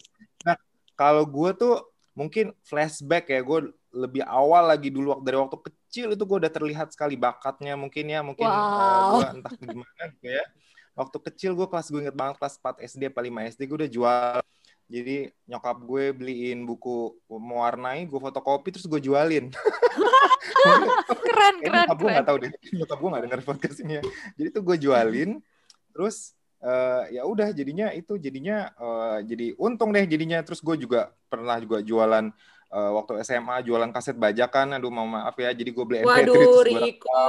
Kalau 0.96 1.28
gue 1.28 1.50
tuh 1.60 1.76
mungkin 2.16 2.56
flashback 2.64 3.36
ya, 3.36 3.44
gue 3.44 3.76
lebih 3.92 4.24
awal 4.24 4.72
lagi 4.72 4.88
dulu 4.88 5.20
dari 5.20 5.36
waktu 5.36 5.60
kecil 5.60 5.83
itu 6.02 6.24
gue 6.26 6.38
udah 6.42 6.52
terlihat 6.52 6.90
sekali 6.90 7.14
bakatnya 7.14 7.78
mungkin 7.78 8.06
ya, 8.10 8.20
mungkin 8.26 8.50
eh, 8.50 8.54
Wow. 8.54 9.10
gue 9.22 9.26
entah 9.38 9.54
gimana 9.62 10.02
gitu 10.18 10.28
ya. 10.34 10.44
Waktu 10.94 11.18
kecil 11.30 11.52
gue 11.54 11.68
kelas 11.70 11.88
gue 11.90 12.02
inget 12.02 12.18
banget 12.18 12.42
kelas 12.42 12.58
4 12.58 12.82
SD 12.90 13.02
apa 13.14 13.22
5 13.22 13.52
SD 13.54 13.62
gue 13.70 13.78
udah 13.86 13.92
jual. 13.94 14.38
Jadi 14.90 15.18
nyokap 15.50 15.78
gue 15.80 16.04
beliin 16.14 16.66
buku 16.66 17.18
mewarnai, 17.30 18.06
gue 18.06 18.20
fotokopi 18.20 18.74
terus 18.74 18.86
gue 18.90 19.02
jualin. 19.02 19.50
Keren, 21.24 21.56
keren, 21.60 21.86
nyokap 21.88 21.98
gue 21.98 22.08
keren. 22.08 22.18
gak 22.20 22.28
tahu 22.30 22.38
deh, 22.46 22.52
nyokap 22.78 22.98
gue 23.00 23.10
gak 23.10 23.24
denger 23.28 23.42
podcast 23.44 23.78
ini 23.84 23.94
ya. 24.00 24.04
Jadi 24.40 24.48
tuh 24.54 24.64
gue 24.64 24.78
jualin, 24.80 25.30
terus 25.92 26.16
eh, 26.64 27.20
ya 27.20 27.22
udah 27.28 27.52
jadinya 27.52 27.92
itu 27.92 28.16
jadinya 28.16 28.72
eh, 28.72 29.18
jadi 29.28 29.48
untung 29.60 29.92
deh 29.92 30.06
jadinya. 30.08 30.40
Terus 30.46 30.64
gue 30.64 30.76
juga 30.80 31.12
pernah 31.28 31.58
juga 31.60 31.84
jualan 31.84 32.32
eh, 32.74 32.92
waktu 32.98 33.22
SMA 33.22 33.62
jualan 33.62 33.94
kaset 33.94 34.18
bajakan, 34.18 34.82
aduh 34.82 34.90
mau 34.90 35.06
maaf 35.06 35.38
ya, 35.38 35.54
jadi 35.54 35.70
gue 35.70 35.86
beli 35.86 36.00
MP3 36.02 36.10
Waduh, 36.10 36.34
terus 36.34 36.58
Riko. 36.74 37.26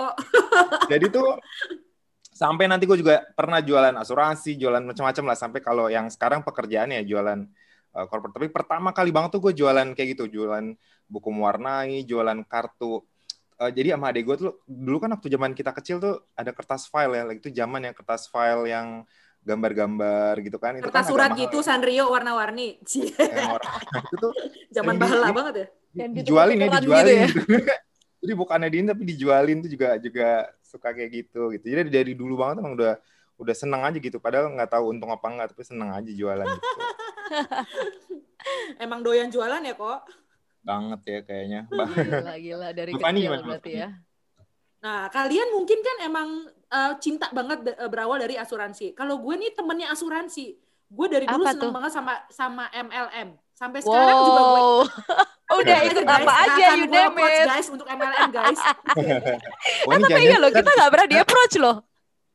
jadi 0.93 1.07
tuh 1.13 1.37
sampai 2.35 2.67
nanti 2.67 2.89
gue 2.89 2.99
juga 2.99 3.23
pernah 3.39 3.63
jualan 3.63 3.95
asuransi, 3.95 4.59
jualan 4.59 4.83
macam-macam 4.83 5.25
lah 5.31 5.37
sampai 5.39 5.61
kalau 5.63 5.87
yang 5.87 6.11
sekarang 6.11 6.43
pekerjaannya 6.43 7.07
jualan 7.07 7.47
uh, 7.95 8.07
corporate. 8.11 8.35
Tapi 8.35 8.49
pertama 8.51 8.91
kali 8.91 9.15
banget 9.15 9.39
tuh 9.39 9.43
gue 9.49 9.53
jualan 9.55 9.95
kayak 9.95 10.19
gitu, 10.19 10.27
jualan 10.27 10.75
buku 11.07 11.31
mewarnai, 11.31 12.03
jualan 12.03 12.43
kartu. 12.51 13.07
Uh, 13.55 13.71
jadi 13.71 13.95
sama 13.95 14.11
adek 14.11 14.27
gue 14.27 14.37
tuh 14.43 14.51
dulu 14.67 15.07
kan 15.07 15.15
waktu 15.15 15.31
zaman 15.31 15.55
kita 15.55 15.71
kecil 15.71 16.03
tuh 16.03 16.27
ada 16.35 16.51
kertas 16.51 16.91
file 16.91 17.15
ya, 17.15 17.23
itu 17.31 17.49
zaman 17.55 17.87
yang 17.87 17.95
kertas 17.95 18.27
file 18.27 18.67
yang 18.67 19.07
gambar-gambar 19.45 20.35
gitu 20.41 20.57
kan. 20.57 20.75
Itu 20.75 20.89
Kertas 20.89 21.05
kan 21.05 21.11
surat 21.13 21.31
gitu 21.35 21.59
ya. 21.59 21.65
Sanrio 21.65 22.05
warna-warni. 22.09 22.81
Cie, 22.83 23.13
Yang 23.13 23.49
warna- 23.53 23.77
itu 24.03 24.17
tuh 24.19 24.33
Zaman 24.71 24.95
bahala 24.97 25.27
di- 25.27 25.35
banget 25.35 25.55
ya. 25.55 25.67
Yang 25.95 26.11
dijualin 26.19 26.57
ya 26.57 26.69
dijualin 26.75 27.17
gitu 27.23 27.39
jadi 28.25 28.33
bukannya 28.35 28.67
diin 28.67 28.89
tapi 28.89 29.03
dijualin 29.05 29.61
tuh 29.61 29.71
juga 29.71 29.95
juga 29.97 30.29
suka 30.59 30.91
kayak 30.91 31.11
gitu 31.15 31.53
gitu 31.53 31.65
jadi 31.69 31.87
dari 31.87 32.13
dulu 32.13 32.35
banget 32.35 32.59
emang 32.59 32.75
udah 32.75 32.99
udah 33.37 33.55
seneng 33.55 33.85
aja 33.85 33.95
gitu 33.95 34.17
padahal 34.17 34.51
nggak 34.51 34.71
tahu 34.71 34.91
untung 34.91 35.07
apa 35.09 35.23
enggak 35.29 35.53
tapi 35.53 35.63
seneng 35.63 35.93
aja 35.93 36.09
jualan 36.09 36.49
gitu 36.49 36.67
Emang 38.79 39.01
doyan 39.01 39.29
jualan 39.29 39.61
ya 39.61 39.73
kok. 39.73 40.01
banget 40.65 41.01
ya 41.05 41.19
kayaknya 41.23 41.61
Gila, 41.69 42.35
gila 42.49 42.69
dari 42.73 42.91
kecil 42.91 43.15
gimana, 43.21 43.45
berarti 43.45 43.71
ya. 43.77 43.89
Nah, 44.85 45.09
kalian 45.09 45.49
mungkin 45.51 45.81
kan 45.81 45.97
emang 46.03 46.29
eh, 46.69 46.93
cinta 46.99 47.33
banget 47.33 47.65
eh, 47.67 47.89
berawal 47.89 48.21
dari 48.21 48.37
asuransi. 48.37 48.93
Kalau 48.93 49.17
gue 49.17 49.35
nih 49.35 49.51
temennya 49.51 49.89
asuransi. 49.89 50.61
Gue 50.87 51.07
dari 51.09 51.25
dulu 51.25 51.41
Apa 51.41 51.51
seneng 51.51 51.65
tuh? 51.65 51.73
banget 51.73 51.91
sama 51.91 52.13
sama 52.29 52.65
MLM. 52.71 53.29
Sampai 53.51 53.81
sekarang 53.81 54.17
juga 54.21 54.43
gue 54.43 54.61
Wow. 54.61 54.77
Udah 55.61 55.79
ikut 55.83 56.03
guys. 56.03 56.17
apa 56.19 56.25
Nah, 56.27 56.45
aja 56.45 56.65
kan 56.67 56.77
you 56.77 56.87
name 56.87 57.17
it. 57.19 57.47
guys 57.47 57.69
untuk 57.69 57.87
MLM 57.87 58.29
guys. 58.31 58.61
Wah, 59.87 59.95
Eh, 59.95 59.97
ini 59.97 60.05
tapi 60.05 60.21
iya 60.23 60.37
loh, 60.37 60.51
kita 60.51 60.69
nggak 60.69 60.91
pernah 60.91 61.07
di 61.07 61.17
approach 61.17 61.55
loh. 61.57 61.77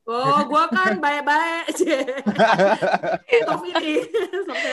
Oh, 0.04 0.42
gue 0.42 0.64
kan 0.72 0.98
baik-baik. 0.98 1.70
Stop 1.70 3.62
ini. 3.64 3.96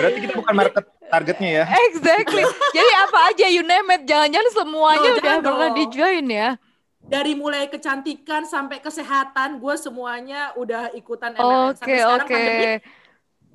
berarti 0.01 0.19
kita 0.19 0.35
bukan 0.35 0.55
market 0.55 0.85
targetnya 1.07 1.51
ya 1.53 1.65
Exactly. 1.87 2.41
Jadi 2.73 2.93
apa 2.99 3.19
aja 3.29 3.47
you 3.47 3.61
name 3.61 3.85
it. 3.91 4.03
Jangan-jangan 4.05 4.51
semuanya 4.55 5.01
Loh, 5.03 5.15
udah 5.15 5.23
jangan 5.23 5.41
pernah 5.45 5.71
di 5.73 5.85
join 5.93 6.27
ya. 6.27 6.49
Dari 7.07 7.39
mulai 7.39 7.71
kecantikan 7.71 8.43
sampai 8.43 8.83
kesehatan, 8.83 9.63
gue 9.63 9.75
semuanya 9.79 10.51
udah 10.59 10.91
ikutan 10.99 11.39
MLM. 11.39 11.71
Oke, 11.71 11.79
Sampai 11.79 11.99
sekarang 12.03 12.27
oke. 12.27 12.35
pandemi, 12.35 12.67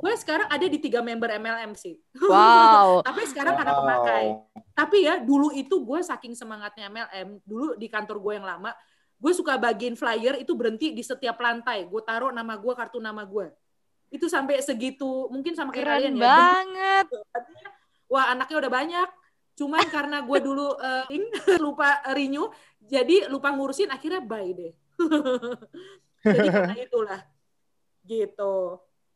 gue 0.01 0.13
sekarang 0.17 0.47
ada 0.47 0.65
di 0.65 0.77
tiga 0.79 0.99
member 1.03 1.29
MLM 1.35 1.71
sih. 1.75 1.99
Wow. 2.15 2.99
Tapi 3.07 3.21
sekarang 3.27 3.59
karena 3.59 3.73
pemakai. 3.75 4.25
Wow. 4.31 4.63
Tapi 4.71 4.97
ya 5.03 5.19
dulu 5.19 5.51
itu 5.51 5.75
gue 5.83 5.99
saking 5.99 6.33
semangatnya 6.33 6.87
MLM, 6.87 7.43
dulu 7.43 7.75
di 7.75 7.91
kantor 7.91 8.17
gue 8.23 8.33
yang 8.39 8.47
lama, 8.47 8.71
gue 9.21 9.31
suka 9.35 9.59
bagiin 9.59 9.99
flyer 9.99 10.39
itu 10.39 10.55
berhenti 10.55 10.95
di 10.95 11.03
setiap 11.03 11.35
lantai. 11.37 11.85
Gue 11.91 12.01
taruh 12.07 12.31
nama 12.31 12.55
gue, 12.55 12.73
kartu 12.73 13.03
nama 13.03 13.21
gue. 13.27 13.51
Itu 14.07 14.31
sampai 14.31 14.63
segitu, 14.63 15.27
mungkin 15.27 15.59
sama 15.59 15.75
kayak 15.75 15.99
kalian 15.99 16.15
ya. 16.15 16.23
banget. 16.23 17.05
Wah 18.07 18.31
anaknya 18.31 18.57
udah 18.63 18.71
banyak. 18.71 19.09
Cuman 19.59 19.85
karena 19.91 20.23
gue 20.25 20.39
dulu 20.41 20.73
eh, 20.79 21.05
lupa 21.61 22.01
renew, 22.15 22.49
jadi 22.81 23.29
lupa 23.29 23.53
ngurusin, 23.53 23.93
akhirnya 23.93 24.21
buy 24.21 24.47
deh. 24.53 24.73
jadi 26.25 26.47
karena 26.49 26.75
itulah. 26.77 27.21
Gitu. 28.05 28.55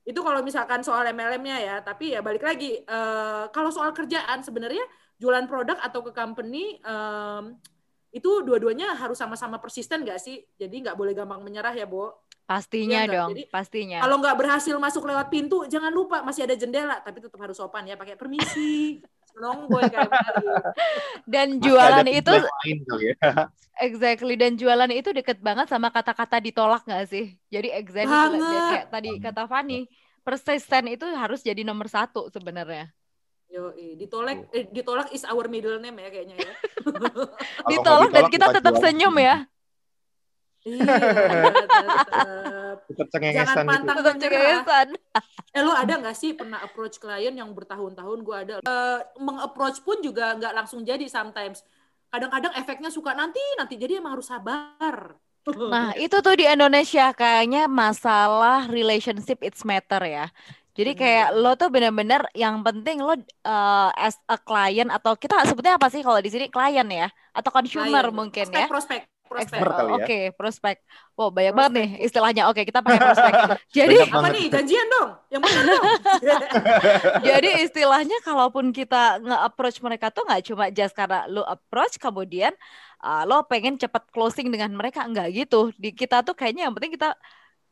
Itu 0.06 0.20
kalau 0.22 0.46
misalkan 0.46 0.86
soal 0.86 1.10
MLM-nya 1.10 1.58
ya, 1.58 1.76
tapi 1.82 2.14
ya 2.14 2.22
balik 2.22 2.46
lagi. 2.46 2.86
eh, 2.86 3.44
kalau 3.50 3.74
soal 3.74 3.90
kerjaan 3.92 4.46
sebenarnya 4.46 4.86
jualan 5.18 5.50
produk 5.50 5.82
atau 5.82 6.06
ke 6.06 6.12
company, 6.14 6.78
em, 6.86 7.58
itu 8.14 8.46
dua-duanya 8.46 8.96
harus 8.96 9.18
sama-sama 9.18 9.58
persisten 9.58 10.06
nggak 10.06 10.22
sih? 10.22 10.46
Jadi 10.56 10.86
nggak 10.86 10.96
boleh 10.96 11.12
gampang 11.18 11.42
menyerah 11.42 11.74
ya, 11.74 11.90
Bo. 11.90 12.24
Pastinya 12.46 13.02
nggak? 13.04 13.16
dong, 13.18 13.30
Jadi, 13.34 13.44
pastinya. 13.50 14.00
Kalau 14.06 14.22
nggak 14.22 14.38
berhasil 14.38 14.76
masuk 14.78 15.04
lewat 15.10 15.28
pintu, 15.34 15.66
jangan 15.66 15.90
lupa 15.90 16.22
masih 16.22 16.46
ada 16.46 16.54
jendela, 16.54 17.02
tapi 17.02 17.18
tetap 17.18 17.42
harus 17.42 17.58
sopan 17.58 17.90
ya, 17.90 17.98
pakai 17.98 18.14
permisi. 18.14 19.02
Nonggoy 19.36 19.84
kayak. 19.92 20.12
Dan 21.28 21.60
jualan 21.60 22.08
itu 22.08 22.32
lain 22.32 22.78
kali 22.88 23.06
ya. 23.12 23.16
exactly 23.86 24.36
dan 24.40 24.56
jualan 24.56 24.88
itu 24.96 25.12
deket 25.12 25.44
banget 25.44 25.68
sama 25.68 25.92
kata-kata 25.92 26.40
ditolak 26.40 26.88
nggak 26.88 27.06
sih? 27.12 27.36
Jadi 27.52 27.70
exactly 27.76 28.40
Banget. 28.40 28.64
kayak- 28.72 28.88
tadi 28.92 29.10
kata 29.20 29.44
Fani, 29.46 29.80
persisten 30.24 30.88
itu 30.90 31.06
harus 31.12 31.44
jadi 31.44 31.62
nomor 31.68 31.92
satu 31.92 32.32
sebenarnya. 32.32 32.90
Yo, 33.46 33.72
ditolak, 33.96 34.50
eh, 34.52 34.66
ditolak 34.74 35.14
is 35.14 35.22
our 35.30 35.46
middle 35.48 35.78
name 35.78 35.96
ya 36.02 36.10
kayaknya 36.10 36.36
ya. 36.36 36.54
Nggak 36.86 37.14
Ditolak 37.70 38.10
dan 38.12 38.26
kita 38.28 38.46
tetap 38.52 38.74
jualan. 38.74 38.84
senyum 38.84 39.16
ya. 39.22 39.46
Iya, 40.66 40.82
tetap. 41.54 42.78
Tetap 42.90 43.08
Jangan 43.08 43.12
cengengesan 43.14 43.66
gitu. 43.66 43.70
pantang 43.70 43.98
Tetap 44.02 44.14
menyerah. 44.18 44.66
cengengesan. 44.66 44.88
Eh 45.56 45.62
lo 45.64 45.72
ada 45.72 45.94
nggak 46.02 46.18
sih 46.18 46.32
pernah 46.34 46.60
approach 46.60 46.98
klien 46.98 47.32
yang 47.32 47.50
bertahun-tahun 47.54 48.20
gue 48.26 48.36
ada. 48.36 48.54
Eh, 48.60 49.00
meng-approach 49.22 49.86
pun 49.86 50.02
juga 50.02 50.34
nggak 50.36 50.54
langsung 50.58 50.82
jadi 50.82 51.06
sometimes. 51.06 51.62
Kadang-kadang 52.10 52.54
efeknya 52.58 52.90
suka 52.90 53.14
nanti 53.14 53.40
nanti 53.56 53.78
jadi 53.78 54.02
emang 54.02 54.18
harus 54.18 54.28
sabar. 54.28 55.16
Nah, 55.46 55.94
itu 55.94 56.18
tuh 56.26 56.34
di 56.34 56.50
Indonesia 56.50 57.14
kayaknya 57.14 57.70
masalah 57.70 58.66
relationship 58.66 59.46
it's 59.46 59.62
matter 59.62 60.02
ya. 60.02 60.26
Jadi 60.76 60.92
Bener 60.92 61.00
kayak 61.00 61.28
lo 61.40 61.56
tuh 61.56 61.70
bener-bener 61.72 62.26
yang 62.36 62.60
penting 62.60 63.00
lo 63.00 63.16
uh, 63.16 63.90
as 63.96 64.20
a 64.28 64.36
client 64.36 64.92
atau 64.92 65.16
kita 65.16 65.40
sebutnya 65.48 65.80
apa 65.80 65.88
sih 65.88 66.04
kalau 66.04 66.20
di 66.20 66.28
sini 66.28 66.52
klien 66.52 66.84
ya 66.90 67.08
atau 67.32 67.48
consumer 67.48 68.12
Klien. 68.12 68.12
mungkin 68.12 68.46
prospek, 68.52 68.60
ya. 68.60 68.68
Prospek, 68.68 69.02
prospek. 69.26 69.58
Expert 69.60 69.74
kali 69.74 69.92
ya. 69.92 69.96
Oke, 69.98 70.20
prospek. 70.38 70.76
Wow, 71.18 71.30
banyak 71.34 71.54
banget 71.54 71.72
nih 71.76 71.90
istilahnya. 72.06 72.44
Oke, 72.48 72.62
kita 72.64 72.80
pakai 72.86 73.02
prospek. 73.02 73.34
Jadi 73.78 73.96
Banyak 73.98 74.10
Apa 74.10 74.18
banget. 74.22 74.34
nih 74.38 74.46
janjian 74.54 74.88
dong? 74.88 75.10
Yang 75.34 75.42
benar 75.44 75.64
dong. 75.66 75.84
jadi 77.28 77.50
istilahnya 77.66 78.18
kalaupun 78.24 78.66
kita 78.72 79.20
nge-approach 79.20 79.78
mereka 79.84 80.08
tuh 80.14 80.24
nggak 80.24 80.44
cuma 80.48 80.66
just 80.72 80.94
karena 80.96 81.26
lo 81.28 81.44
approach 81.44 81.98
kemudian 82.00 82.54
uh, 83.04 83.28
lo 83.28 83.44
pengen 83.50 83.76
cepet 83.76 84.04
closing 84.14 84.48
dengan 84.54 84.72
mereka 84.74 85.04
enggak 85.04 85.34
gitu. 85.34 85.74
Di 85.76 85.92
kita 85.92 86.22
tuh 86.24 86.38
kayaknya 86.38 86.70
yang 86.70 86.74
penting 86.78 86.96
kita 86.96 87.18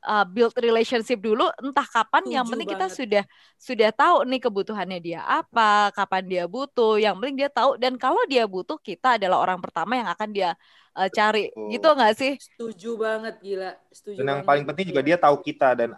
uh, 0.04 0.26
build 0.28 0.54
relationship 0.60 1.20
dulu 1.20 1.48
entah 1.60 1.88
kapan 1.88 2.24
yang 2.40 2.46
Setuju 2.46 2.52
penting 2.54 2.70
kita 2.76 2.88
banget. 2.88 2.98
sudah 3.00 3.24
sudah 3.56 3.90
tahu 3.96 4.18
nih 4.28 4.42
kebutuhannya 4.44 5.00
dia 5.00 5.20
apa, 5.24 5.90
kapan 5.96 6.24
dia 6.28 6.44
butuh. 6.46 7.00
Yang 7.00 7.16
penting 7.20 7.36
dia 7.40 7.50
tahu 7.50 7.80
dan 7.80 7.96
kalau 7.96 8.22
dia 8.28 8.44
butuh 8.46 8.78
kita 8.78 9.16
adalah 9.18 9.40
orang 9.40 9.60
pertama 9.64 9.96
yang 9.98 10.10
akan 10.12 10.30
dia 10.30 10.50
uh, 10.94 11.10
cari. 11.10 11.50
Betul. 11.52 11.68
Gitu 11.72 11.88
nggak 11.88 12.14
sih? 12.20 12.34
Setuju 12.38 12.92
banget 13.00 13.36
gila. 13.42 13.72
Setuju 13.90 14.18
Dan 14.20 14.26
yang 14.28 14.40
banget. 14.44 14.48
paling 14.52 14.64
penting 14.68 14.86
juga 14.92 15.02
dia 15.02 15.18
tahu 15.18 15.36
kita 15.42 15.70
dan 15.74 15.90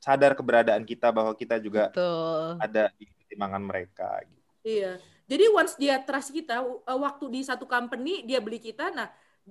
sadar 0.00 0.32
keberadaan 0.32 0.82
kita 0.88 1.12
bahwa 1.12 1.32
kita 1.36 1.60
juga 1.60 1.92
Tuh. 1.92 2.56
ada 2.56 2.88
di 2.96 3.04
pertimbangan 3.04 3.62
mereka. 3.62 4.08
gitu. 4.24 4.40
Iya. 4.64 4.92
Jadi 5.30 5.44
once 5.54 5.74
dia 5.78 6.02
trust 6.02 6.34
kita, 6.34 6.58
uh, 6.66 6.98
waktu 6.98 7.24
di 7.30 7.40
satu 7.46 7.62
company 7.62 8.26
dia 8.26 8.42
beli 8.42 8.58
kita, 8.58 8.90
nah 8.90 9.06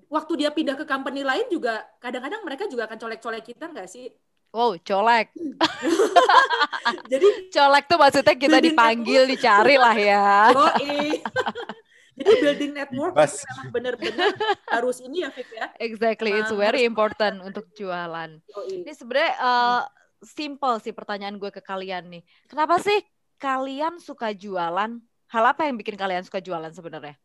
waktu 0.08 0.46
dia 0.46 0.50
pindah 0.54 0.80
ke 0.80 0.86
company 0.88 1.26
lain 1.26 1.50
juga 1.52 1.84
kadang-kadang 2.00 2.42
mereka 2.48 2.64
juga 2.72 2.88
akan 2.88 2.98
colek-colek 2.98 3.44
kita 3.44 3.68
nggak 3.68 3.90
sih? 3.92 4.08
Wow, 4.50 4.82
colek. 4.82 5.30
Jadi 7.12 7.54
Colek 7.54 7.86
tuh 7.86 7.98
maksudnya 8.02 8.34
kita 8.34 8.58
dipanggil, 8.58 9.30
dicari 9.30 9.78
lah 9.78 9.94
ya. 9.94 10.50
yoi. 10.50 11.22
Jadi 12.20 12.32
building 12.44 12.72
network 12.76 13.14
itu 13.16 13.48
memang 13.48 13.70
benar-benar 13.72 14.32
harus 14.68 15.00
ini 15.00 15.24
ya 15.24 15.30
Fik 15.32 15.50
ya. 15.56 15.72
Exactly, 15.80 16.36
it's 16.36 16.52
very 16.52 16.84
harus 16.84 16.90
important 16.90 17.40
untuk 17.46 17.70
jualan. 17.78 18.42
Yoi. 18.44 18.84
Ini 18.84 18.92
sebenarnya 18.92 19.34
uh, 19.40 19.82
simple 20.26 20.76
sih 20.84 20.92
pertanyaan 20.92 21.40
gue 21.40 21.48
ke 21.54 21.62
kalian 21.64 22.12
nih. 22.12 22.24
Kenapa 22.50 22.82
sih 22.82 23.00
kalian 23.40 24.02
suka 24.04 24.36
jualan? 24.36 25.00
Hal 25.30 25.44
apa 25.46 25.70
yang 25.70 25.78
bikin 25.78 25.96
kalian 25.96 26.26
suka 26.26 26.42
jualan 26.42 26.74
sebenarnya? 26.74 27.16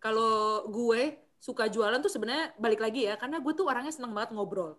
Kalau 0.00 0.64
gue 0.70 1.18
suka 1.40 1.66
jualan 1.72 1.98
tuh 2.04 2.12
sebenarnya 2.12 2.52
balik 2.60 2.84
lagi 2.84 3.08
ya, 3.08 3.16
karena 3.16 3.40
gue 3.40 3.52
tuh 3.56 3.66
orangnya 3.66 3.90
seneng 3.90 4.12
banget 4.12 4.36
ngobrol. 4.36 4.76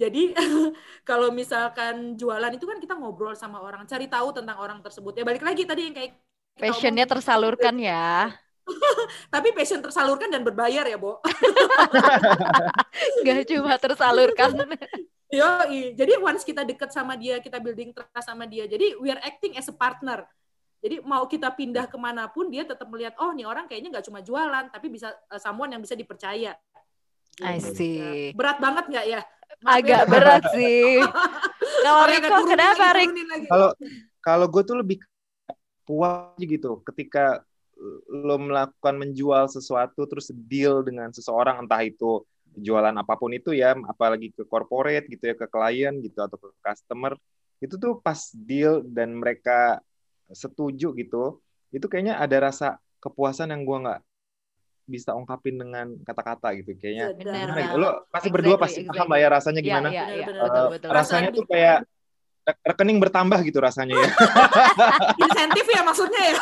Jadi 0.00 0.32
kalau 1.08 1.28
misalkan 1.28 2.16
jualan 2.16 2.50
itu 2.56 2.64
kan 2.64 2.80
kita 2.80 2.96
ngobrol 2.96 3.36
sama 3.36 3.60
orang, 3.60 3.84
cari 3.84 4.08
tahu 4.08 4.32
tentang 4.32 4.56
orang 4.56 4.80
tersebut. 4.80 5.12
Ya 5.20 5.24
balik 5.28 5.44
lagi 5.44 5.68
tadi 5.68 5.86
yang 5.86 5.94
kayak 5.94 6.16
Passionnya 6.60 7.06
tersalurkan 7.08 7.76
ya. 7.80 8.36
Tapi 9.34 9.50
passion 9.56 9.80
tersalurkan 9.82 10.28
dan 10.30 10.44
berbayar 10.44 10.84
ya, 10.86 10.98
Bo. 11.00 11.18
Gak 13.24 13.48
cuma 13.48 13.74
tersalurkan. 13.80 14.54
Yo, 15.30 15.46
jadi 15.94 16.18
once 16.18 16.42
kita 16.42 16.66
deket 16.66 16.90
sama 16.90 17.14
dia, 17.14 17.38
kita 17.38 17.62
building 17.62 17.94
trust 17.94 18.26
sama 18.26 18.50
dia. 18.50 18.66
Jadi 18.66 18.98
we 18.98 19.14
are 19.14 19.22
acting 19.22 19.54
as 19.54 19.70
a 19.70 19.74
partner. 19.74 20.26
Jadi 20.80 21.04
mau 21.04 21.28
kita 21.28 21.52
pindah 21.52 21.84
ke 21.86 21.96
mana 22.00 22.24
pun, 22.32 22.48
dia 22.48 22.64
tetap 22.64 22.88
melihat, 22.88 23.12
oh 23.20 23.36
nih 23.36 23.44
orang 23.44 23.68
kayaknya 23.68 24.00
nggak 24.00 24.06
cuma 24.08 24.24
jualan, 24.24 24.64
tapi 24.72 24.88
bisa 24.88 25.12
uh, 25.28 25.36
someone 25.36 25.68
yang 25.68 25.84
bisa 25.84 25.92
dipercaya. 25.92 26.56
I 27.40 27.56
Gitu. 27.60 27.72
see. 27.76 27.96
Ya. 28.00 28.12
Berat 28.36 28.58
banget 28.60 28.84
nggak 28.88 29.06
ya? 29.06 29.20
Maaf 29.60 29.76
Agak 29.76 30.02
ya. 30.02 30.08
berat 30.08 30.42
sih. 30.56 31.00
Kalau 31.84 32.02
Riko 32.08 32.36
kenapa 32.44 32.84
Rik? 32.96 33.08
Kalau 33.48 33.70
kalau 34.20 34.46
gue 34.52 34.62
tuh 34.64 34.76
lebih 34.80 34.96
puas 35.88 36.36
aja 36.36 36.44
gitu 36.44 36.84
ketika 36.84 37.40
lo 38.12 38.36
melakukan 38.36 38.94
menjual 39.00 39.48
sesuatu 39.48 40.04
terus 40.04 40.28
deal 40.30 40.84
dengan 40.84 41.08
seseorang 41.10 41.64
entah 41.64 41.80
itu 41.80 42.20
jualan 42.52 42.92
apa 42.92 43.16
pun 43.16 43.32
itu 43.32 43.56
ya 43.56 43.72
apalagi 43.88 44.28
ke 44.36 44.44
corporate 44.44 45.08
gitu 45.08 45.32
ya 45.32 45.34
ke 45.34 45.48
klien 45.48 45.96
gitu 46.04 46.20
atau 46.20 46.36
ke 46.36 46.52
customer 46.60 47.16
itu 47.64 47.80
tuh 47.80 47.96
pas 48.04 48.20
deal 48.36 48.84
dan 48.84 49.16
mereka 49.16 49.80
setuju 50.32 50.94
gitu 50.94 51.38
itu 51.70 51.86
kayaknya 51.86 52.16
ada 52.16 52.50
rasa 52.50 52.68
kepuasan 52.98 53.50
yang 53.50 53.62
gua 53.62 53.78
nggak 53.80 54.00
bisa 54.84 55.14
ungkapin 55.14 55.54
dengan 55.54 55.94
kata-kata 56.02 56.50
gitu 56.58 56.74
kayaknya 56.74 57.14
Benar. 57.14 57.34
gimana 57.46 57.60
ya? 57.62 57.66
Benar. 57.70 57.78
lo 57.78 57.88
pasti 57.88 58.26
Exactly, 58.26 58.32
berdua 58.34 58.56
pasti 58.58 58.80
paham 58.80 58.90
exactly. 58.90 59.10
lah 59.10 59.18
ya 59.18 59.28
rasanya 59.30 59.60
Iya, 59.60 59.66
gimana 59.68 59.88
iya, 59.88 60.04
iya. 60.10 60.26
Benar, 60.26 60.42
Betul, 60.42 60.58
Eh, 60.58 60.70
betul. 60.74 60.88
rasanya 60.90 61.28
Perasaan 61.30 61.38
tuh 61.38 61.44
kayak 61.46 61.78
re- 62.40 62.58
rekening 62.66 62.98
bertambah 62.98 63.38
gitu 63.44 63.58
rasanya 63.60 63.94
ya 63.94 64.08
insentif 65.24 65.66
ya 65.66 65.80
maksudnya 65.80 66.22
ya. 66.24 66.34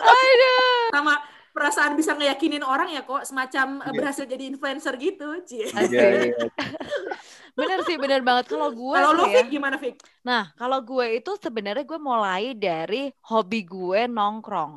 Aduh. 0.00 0.88
Sama 0.90 1.14
perasaan 1.52 1.92
bisa 1.94 2.16
ngeyakinin 2.16 2.64
orang 2.64 2.88
ya 2.88 3.04
kok 3.04 3.22
semacam 3.22 3.66
eh, 3.78 3.84
Iya. 3.84 3.92
berhasil 3.94 4.24
jadi 4.24 4.44
influencer 4.48 4.94
gitu. 4.96 5.28
Cie. 5.44 5.68
Iya, 5.68 6.04
iya. 6.24 6.44
Bener 7.58 7.78
sih, 7.86 7.96
bener 8.02 8.20
banget. 8.28 8.44
Kalau 8.52 8.68
gue 8.80 9.00
Kalau 9.00 9.10
tuh 9.10 9.26
ya, 9.32 9.40
Fik 9.40 9.46
gimana 9.52 9.76
Fik? 9.82 9.96
Nah, 10.28 10.42
kalau 10.60 10.78
gue 10.88 11.06
itu 11.18 11.30
sebenarnya 11.44 11.84
gue 11.90 12.00
mulai 12.10 12.42
dari 12.64 12.96
hobi 13.30 13.58
gue 13.72 14.00
nongkrong. 14.16 14.74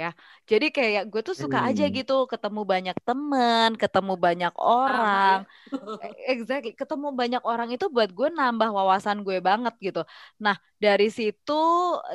Ya, 0.00 0.10
jadi 0.50 0.66
kayak 0.76 1.02
gue 1.12 1.20
tuh 1.28 1.36
suka 1.42 1.58
aja 1.68 1.84
Hmm. 1.84 1.94
gitu 1.96 2.12
ketemu 2.32 2.60
banyak 2.72 2.96
temen, 3.06 3.68
ketemu 3.82 4.12
banyak 4.26 4.52
orang. 4.60 5.38
E- 6.04 6.16
Exactly, 6.34 6.72
ketemu 6.80 7.08
banyak 7.20 7.42
orang 7.52 7.68
itu 7.74 7.86
buat 7.94 8.10
gue 8.18 8.28
nambah 8.38 8.70
wawasan 8.78 9.18
gue 9.26 9.38
banget 9.48 9.74
gitu. 9.86 10.00
Nah, 10.44 10.56
dari 10.84 11.06
situ, 11.18 11.52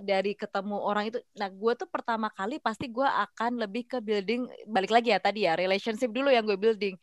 dari 0.09 0.31
ketemu 0.41 0.75
orang 0.89 1.03
itu, 1.09 1.17
nah 1.39 1.49
gue 1.51 1.71
tuh 1.79 1.87
pertama 1.89 2.27
kali 2.37 2.55
pasti 2.65 2.85
gue 2.91 3.05
akan 3.07 3.51
lebih 3.63 3.83
ke 3.91 3.97
building, 4.07 4.41
balik 4.75 4.91
lagi 4.95 5.09
ya 5.15 5.19
tadi 5.23 5.39
ya, 5.47 5.53
relationship 5.59 6.09
dulu 6.13 6.29
yang 6.35 6.43
gue 6.49 6.57
building. 6.59 6.95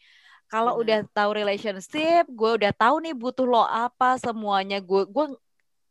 Kalau 0.46 0.78
Benar. 0.78 0.82
udah 0.82 0.98
tahu 1.10 1.30
relationship, 1.42 2.24
gue 2.30 2.50
udah 2.62 2.70
tahu 2.70 3.02
nih 3.02 3.14
butuh 3.18 3.46
lo 3.46 3.66
apa 3.66 4.14
semuanya, 4.22 4.78
gue 4.78 5.02
gue 5.10 5.26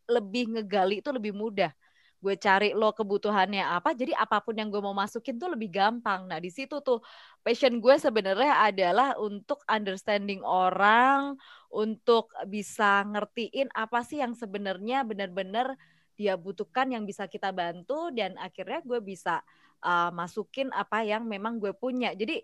lebih 0.08 0.56
ngegali 0.56 1.04
itu 1.04 1.12
lebih 1.12 1.36
mudah. 1.36 1.76
Gue 2.24 2.40
cari 2.40 2.72
lo 2.72 2.90
kebutuhannya 2.96 3.62
apa, 3.62 3.92
jadi 3.92 4.16
apa 4.16 4.40
pun 4.40 4.56
yang 4.56 4.72
gue 4.72 4.80
mau 4.80 4.96
masukin 4.96 5.36
tuh 5.36 5.52
lebih 5.52 5.70
gampang. 5.70 6.26
Nah, 6.26 6.40
di 6.40 6.50
situ 6.50 6.80
tuh 6.82 7.04
passion 7.44 7.78
gue 7.84 7.96
sebenarnya 8.00 8.66
adalah 8.66 9.20
untuk 9.20 9.62
understanding 9.68 10.42
orang, 10.42 11.36
untuk 11.70 12.32
bisa 12.48 13.04
ngertiin 13.06 13.70
apa 13.76 14.02
sih 14.08 14.24
yang 14.24 14.34
sebenarnya 14.34 15.04
benar-benar 15.04 15.76
dia 16.16 16.40
butuhkan 16.40 16.96
yang 16.96 17.04
bisa 17.04 17.28
kita 17.28 17.52
bantu 17.52 18.08
dan 18.16 18.40
akhirnya 18.40 18.80
gue 18.88 19.04
bisa 19.04 19.44
uh, 19.84 20.10
masukin 20.16 20.72
apa 20.72 21.04
yang 21.04 21.28
memang 21.28 21.60
gue 21.60 21.76
punya. 21.76 22.16
Jadi 22.16 22.42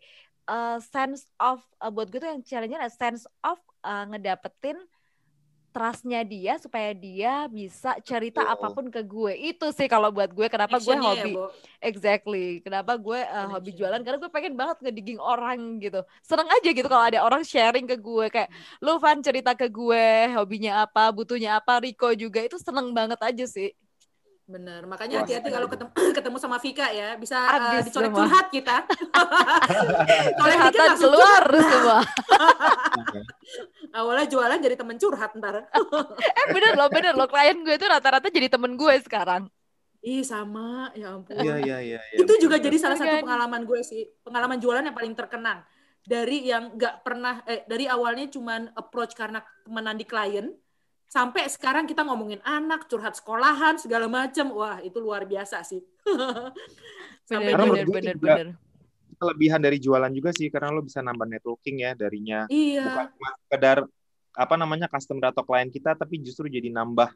uh, 0.47 0.77
sense 0.81 1.27
of 1.37 1.61
uh, 1.81 1.91
buat 1.91 2.09
gue 2.09 2.19
tuh 2.21 2.29
yang 2.29 2.41
challenge-nya 2.41 2.79
adalah 2.81 2.95
sense 2.95 3.23
of 3.45 3.57
uh, 3.85 4.05
ngedapetin 4.09 4.77
trustnya 5.71 6.27
dia 6.27 6.59
supaya 6.59 6.91
dia 6.91 7.47
bisa 7.47 7.95
cerita 8.03 8.43
Betul. 8.43 8.53
apa 8.53 8.67
pun 8.75 8.85
ke 8.91 9.01
gue. 9.07 9.55
Itu 9.55 9.71
sih 9.71 9.87
kalau 9.87 10.11
buat 10.11 10.27
gue 10.35 10.51
kenapa 10.51 10.77
gue 10.83 10.95
ya, 10.95 10.99
hobi 10.99 11.31
Bo. 11.31 11.47
exactly. 11.79 12.59
Kenapa 12.59 12.99
gue 12.99 13.19
uh, 13.23 13.47
hobi 13.55 13.71
jualan? 13.71 14.03
Karena 14.03 14.19
gue 14.19 14.31
pengen 14.31 14.53
banget 14.59 14.83
ngedigging 14.83 15.19
orang 15.23 15.79
gitu. 15.79 16.03
Seneng 16.21 16.51
aja 16.51 16.69
gitu 16.75 16.87
kalau 16.91 17.07
ada 17.07 17.23
orang 17.23 17.41
sharing 17.47 17.87
ke 17.87 17.95
gue. 17.95 18.27
Kayak 18.27 18.51
lu 18.83 18.99
Van 18.99 19.23
cerita 19.23 19.55
ke 19.55 19.71
gue 19.71 20.35
hobinya 20.35 20.83
apa 20.83 21.07
butuhnya 21.15 21.57
apa 21.57 21.79
Riko 21.79 22.11
juga. 22.19 22.43
Itu 22.43 22.59
seneng 22.59 22.91
banget 22.91 23.23
aja 23.23 23.47
sih 23.47 23.71
Bener, 24.49 24.83
makanya 24.83 25.23
hati-hati 25.23 25.47
kalau 25.47 25.67
itu. 25.69 25.73
ketemu, 25.77 25.91
ketemu 26.17 26.37
sama 26.41 26.57
Vika 26.59 26.87
ya, 26.91 27.15
bisa 27.15 27.37
Abis 27.39 27.87
dicolek 27.87 28.11
semua. 28.11 28.19
curhat 28.25 28.47
kita. 28.51 28.75
Colek 30.39 30.57
curhatan 30.59 30.81
langsung 30.91 31.11
keluar 31.13 31.43
semua 31.47 31.99
Awalnya 34.01 34.25
jualan 34.31 34.59
jadi 34.59 34.75
temen 34.79 34.95
curhat 34.99 35.31
ntar. 35.35 35.55
eh 36.39 36.45
bener 36.51 36.73
loh 36.79 36.89
bener 36.91 37.13
loh 37.15 37.27
klien 37.27 37.57
gue 37.63 37.75
tuh 37.75 37.87
rata-rata 37.91 38.27
jadi 38.31 38.47
temen 38.51 38.75
gue 38.75 38.95
sekarang 39.03 39.47
Ih 40.01 40.25
sama, 40.25 40.89
ya 40.97 41.13
ampun. 41.13 41.37
Iya 41.37 41.61
iya 41.61 41.77
iya. 41.77 41.99
iya, 42.01 42.25
itu 42.25 42.33
juga 42.41 42.57
jadi 42.57 42.73
salah 42.81 42.97
satu 42.97 43.21
pengalaman 43.21 43.61
gue 43.69 43.85
sih 43.85 44.09
pengalaman 44.25 44.57
jualan 44.57 44.81
yang 44.81 44.97
paling 44.97 45.13
terkenang 45.13 45.61
dari 46.01 46.49
yang 46.49 46.73
nggak 46.73 47.05
pernah 47.05 47.45
eh 47.45 47.61
dari 47.69 47.85
awalnya 47.85 48.25
cuman 48.33 48.73
approach 48.73 49.13
karena 49.13 49.45
temenan 49.61 49.93
di 49.93 50.05
klien 50.09 50.49
sampai 51.11 51.51
sekarang 51.51 51.83
kita 51.83 52.07
ngomongin 52.07 52.39
anak 52.47 52.87
curhat 52.87 53.19
sekolahan 53.19 53.75
segala 53.75 54.07
macam 54.07 54.55
wah 54.55 54.79
itu 54.79 54.95
luar 55.03 55.27
biasa 55.27 55.59
sih. 55.67 55.83
Sampai 57.27 57.51
bener 57.51 57.67
bener 57.67 57.85
bener 57.87 58.15
juga- 58.15 58.37
bener. 58.39 58.47
kelebihan 59.21 59.61
dari 59.61 59.77
jualan 59.77 60.09
juga 60.09 60.33
sih 60.33 60.49
karena 60.49 60.73
lo 60.73 60.81
bisa 60.81 61.03
nambah 61.03 61.27
networking 61.27 61.83
ya 61.83 61.91
darinya. 61.93 62.47
Bukan 62.47 62.55
iya 62.55 62.83
cuma 63.13 63.31
sekedar 63.45 63.77
apa 64.31 64.55
namanya 64.55 64.87
customer 64.87 65.35
atau 65.35 65.43
klien 65.43 65.67
kita 65.67 65.93
tapi 65.99 66.23
justru 66.23 66.47
jadi 66.47 66.71
nambah 66.71 67.11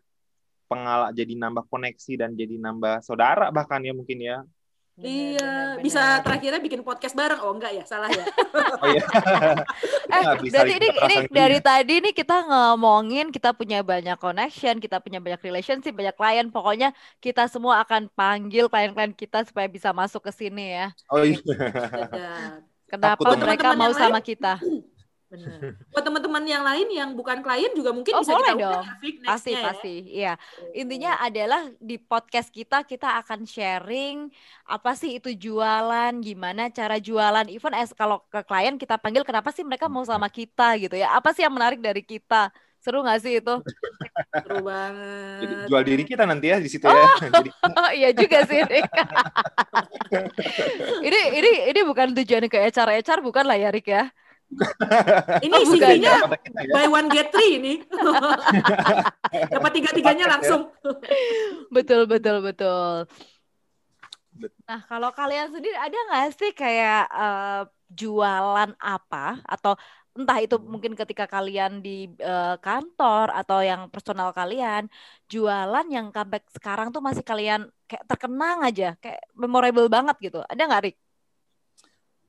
pengala 0.68 1.16
jadi 1.16 1.32
nambah 1.40 1.64
koneksi 1.72 2.14
dan 2.20 2.36
jadi 2.36 2.60
nambah 2.60 3.00
saudara 3.00 3.48
bahkan 3.50 3.80
ya 3.80 3.96
mungkin 3.96 4.20
ya 4.20 4.44
Bener, 4.96 5.12
iya 5.12 5.54
bener, 5.76 5.84
bisa 5.84 6.00
bener. 6.00 6.24
terakhirnya 6.24 6.60
bikin 6.64 6.82
podcast 6.88 7.16
bareng 7.20 7.40
oh 7.44 7.52
enggak 7.52 7.72
ya 7.76 7.84
salah 7.84 8.08
ya 8.08 8.26
oh 8.84 8.88
iya 8.88 9.04
Eh, 10.16 10.24
bisa 10.40 10.64
berarti 10.64 10.72
ini, 10.80 10.88
ikut 10.88 10.96
ini 11.04 11.18
perasaan 11.18 11.28
dari 11.36 11.58
dia. 11.60 11.66
tadi 11.68 11.94
nih 12.00 12.14
kita 12.16 12.36
ngomongin 12.48 13.28
kita 13.34 13.52
punya 13.52 13.84
banyak 13.84 14.16
connection, 14.22 14.80
kita 14.80 15.02
punya 15.04 15.20
banyak 15.20 15.42
relationship, 15.44 15.92
banyak 15.92 16.16
klien. 16.16 16.48
Pokoknya 16.54 16.90
kita 17.20 17.50
semua 17.52 17.84
akan 17.84 18.08
panggil 18.14 18.72
klien-klien 18.72 19.12
kita 19.12 19.44
supaya 19.44 19.68
bisa 19.68 19.92
masuk 19.92 20.24
ke 20.24 20.32
sini 20.32 20.72
ya. 20.80 20.88
oh 21.12 21.26
iya. 21.26 22.62
Kenapa 22.88 23.28
Takut 23.28 23.36
mereka 23.42 23.74
teman-teman 23.74 23.78
mau 23.78 23.92
yang 23.92 24.00
sama 24.00 24.20
kita? 24.22 24.62
Benar. 25.26 25.74
Buat 25.90 26.04
teman-teman 26.06 26.44
yang 26.46 26.62
lain 26.62 26.88
yang 26.88 27.10
bukan 27.12 27.42
klien 27.42 27.74
juga 27.74 27.90
mungkin 27.90 28.14
Oh, 28.14 28.22
bisa 28.22 28.30
kita 28.30 28.38
boleh 28.38 28.52
undang 28.54 28.62
dong. 28.62 28.86
ya, 28.86 28.94
Fik, 29.02 29.16
Pasti, 29.26 29.52
ya. 29.52 29.62
pasti. 29.64 29.96
Iya. 30.06 30.34
Intinya 30.72 31.12
adalah 31.18 31.62
di 31.76 31.98
podcast 31.98 32.50
kita 32.50 32.86
kita 32.86 33.18
akan 33.20 33.42
sharing 33.44 34.30
apa 34.64 34.94
sih 34.94 35.18
itu 35.18 35.34
jualan, 35.34 36.14
gimana 36.20 36.70
cara 36.70 36.98
jualan. 36.98 37.50
Even 37.50 37.74
as 37.74 37.90
kalau 37.92 38.22
ke 38.26 38.42
klien 38.42 38.78
kita 38.78 38.96
panggil 38.96 39.22
kenapa 39.22 39.50
sih 39.50 39.62
mereka 39.62 39.90
mau 39.90 40.06
sama 40.06 40.30
kita 40.30 40.78
gitu 40.78 40.94
ya. 40.94 41.10
Apa 41.12 41.34
sih 41.34 41.42
yang 41.42 41.52
menarik 41.52 41.82
dari 41.82 42.06
kita? 42.06 42.54
Seru 42.78 43.02
gak 43.02 43.18
sih 43.18 43.42
itu? 43.42 43.56
Seru 44.46 44.62
jadi 44.62 44.62
banget. 44.62 45.66
jual 45.66 45.84
diri 45.84 46.04
kita 46.06 46.24
nanti 46.24 46.54
ya 46.54 46.62
di 46.62 46.70
situ 46.70 46.86
ya 46.86 47.06
jadi 47.18 47.50
Oh 47.82 47.90
iya 47.90 48.10
juga 48.14 48.46
sih 48.46 48.62
ini 48.62 48.80
ini 51.34 51.52
ini 51.74 51.80
bukan 51.82 52.14
tujuan 52.14 52.46
ke 52.46 52.58
HR 52.62 53.02
HR 53.02 53.20
bukan 53.26 53.42
lah 53.44 53.58
ya 53.58 53.74
Rik 53.74 53.90
ya. 53.90 54.06
Ini 55.42 55.56
Oh. 55.56 55.66
CV-nya 55.68 56.14
kita 56.38 56.62
ya 56.64 56.74
buy 56.74 56.86
one 56.88 57.08
get 57.12 57.28
three 57.34 57.60
ini. 57.60 57.74
Dapat 59.54 59.72
tiga-tiganya 59.74 60.26
langsung. 60.30 60.70
Betul 61.74 62.06
betul 62.08 62.40
betul. 62.40 63.10
Bet- 64.36 64.54
Nah 64.68 64.82
kalau 64.86 65.10
kalian 65.16 65.48
sendiri 65.54 65.76
ada 65.76 65.96
nggak 65.96 66.26
sih 66.36 66.52
kayak 66.52 67.08
eh, 67.08 67.62
jualan 67.88 68.72
apa 68.82 69.40
atau 69.48 69.74
entah 70.16 70.40
itu 70.40 70.56
mungkin 70.60 70.96
ketika 70.96 71.28
kalian 71.28 71.80
di 71.84 72.08
eh, 72.20 72.56
kantor 72.64 73.32
atau 73.36 73.60
yang 73.64 73.88
personal 73.92 74.32
kalian 74.36 74.88
jualan 75.32 75.86
yang 75.92 76.08
sampai 76.16 76.40
sekarang 76.56 76.88
tuh 76.96 77.00
masih 77.04 77.24
kalian 77.24 77.68
kayak 77.88 78.04
terkenang 78.08 78.60
aja 78.68 78.96
kayak 79.04 79.20
memorable 79.36 79.88
banget 79.92 80.16
gitu. 80.20 80.40
Ada 80.52 80.62
nggak 80.68 80.84
Rik? 80.88 80.96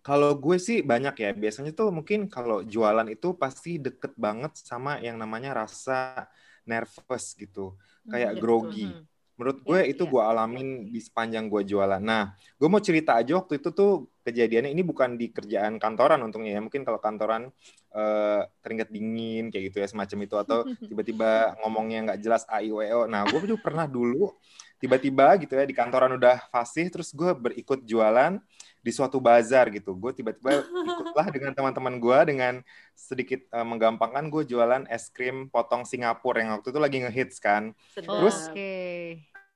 Kalau 0.07 0.39
gue 0.39 0.57
sih 0.63 0.87
banyak 0.87 1.19
ya. 1.19 1.31
Biasanya 1.35 1.75
tuh 1.75 1.91
mungkin 1.91 2.31
kalau 2.31 2.63
jualan 2.63 3.11
itu 3.11 3.35
pasti 3.35 3.83
deket 3.83 4.15
banget 4.15 4.55
sama 4.55 5.03
yang 5.03 5.19
namanya 5.19 5.67
rasa 5.67 6.31
nervous 6.63 7.35
gitu. 7.35 7.75
Kayak 8.07 8.39
iya, 8.39 8.41
grogi. 8.41 8.87
Mhm. 8.87 9.03
Menurut 9.37 9.59
gue 9.67 9.81
Iya, 9.83 9.91
itu 9.93 10.03
iya. 10.07 10.11
gue 10.15 10.23
alamin 10.23 10.69
di 10.95 11.01
sepanjang 11.03 11.51
gue 11.51 11.63
jualan. 11.67 11.99
Nah, 11.99 12.39
gue 12.39 12.69
mau 12.71 12.79
cerita 12.79 13.19
aja 13.19 13.35
waktu 13.35 13.59
itu 13.59 13.75
tuh 13.75 14.07
kejadiannya 14.23 14.71
ini 14.71 14.87
bukan 14.87 15.19
di 15.19 15.35
kerjaan 15.35 15.83
kantoran 15.83 16.23
untungnya 16.23 16.55
ya. 16.55 16.63
Mungkin 16.63 16.87
kalau 16.87 17.03
kantoran 17.03 17.51
eh, 17.91 18.43
keringet 18.63 18.89
dingin 18.95 19.51
kayak 19.51 19.75
gitu 19.75 19.83
ya 19.83 19.91
semacam 19.91 20.19
itu 20.23 20.37
atau 20.39 20.59
tiba-tiba 20.89 21.59
ngomongnya 21.67 21.99
nggak 22.15 22.19
jelas 22.23 22.47
a 22.47 22.63
i 22.63 22.71
u 22.71 22.79
e 22.79 22.95
o. 22.95 23.11
Nah, 23.11 23.27
gue 23.27 23.43
juga 23.43 23.59
pernah 23.59 23.91
dulu 23.91 24.31
tiba-tiba 24.77 25.37
gitu 25.41 25.57
ya 25.57 25.65
di 25.65 25.73
kantoran 25.73 26.15
udah 26.15 26.49
fasih 26.53 26.89
terus 26.93 27.11
gue 27.11 27.33
berikut 27.33 27.81
jualan 27.83 28.37
di 28.81 28.91
suatu 28.95 29.19
bazar 29.19 29.67
gitu. 29.75 29.97
Gue 29.99 30.15
tiba-tiba 30.15 30.63
ikutlah 30.63 31.27
dengan 31.35 31.51
teman-teman 31.51 31.99
gue 31.99 32.19
dengan 32.29 32.55
sedikit 32.95 33.43
eh, 33.43 33.67
menggampangkan 33.67 34.31
gue 34.31 34.47
jualan 34.47 34.87
es 34.87 35.11
krim 35.11 35.51
potong 35.51 35.83
Singapura 35.83 36.39
yang 36.39 36.55
waktu 36.55 36.71
itu 36.71 36.79
lagi 36.79 36.97
ngehits 37.03 37.43
kan. 37.43 37.75
Sedap. 37.91 38.15
Terus- 38.23 38.47
Oke. 38.53 38.75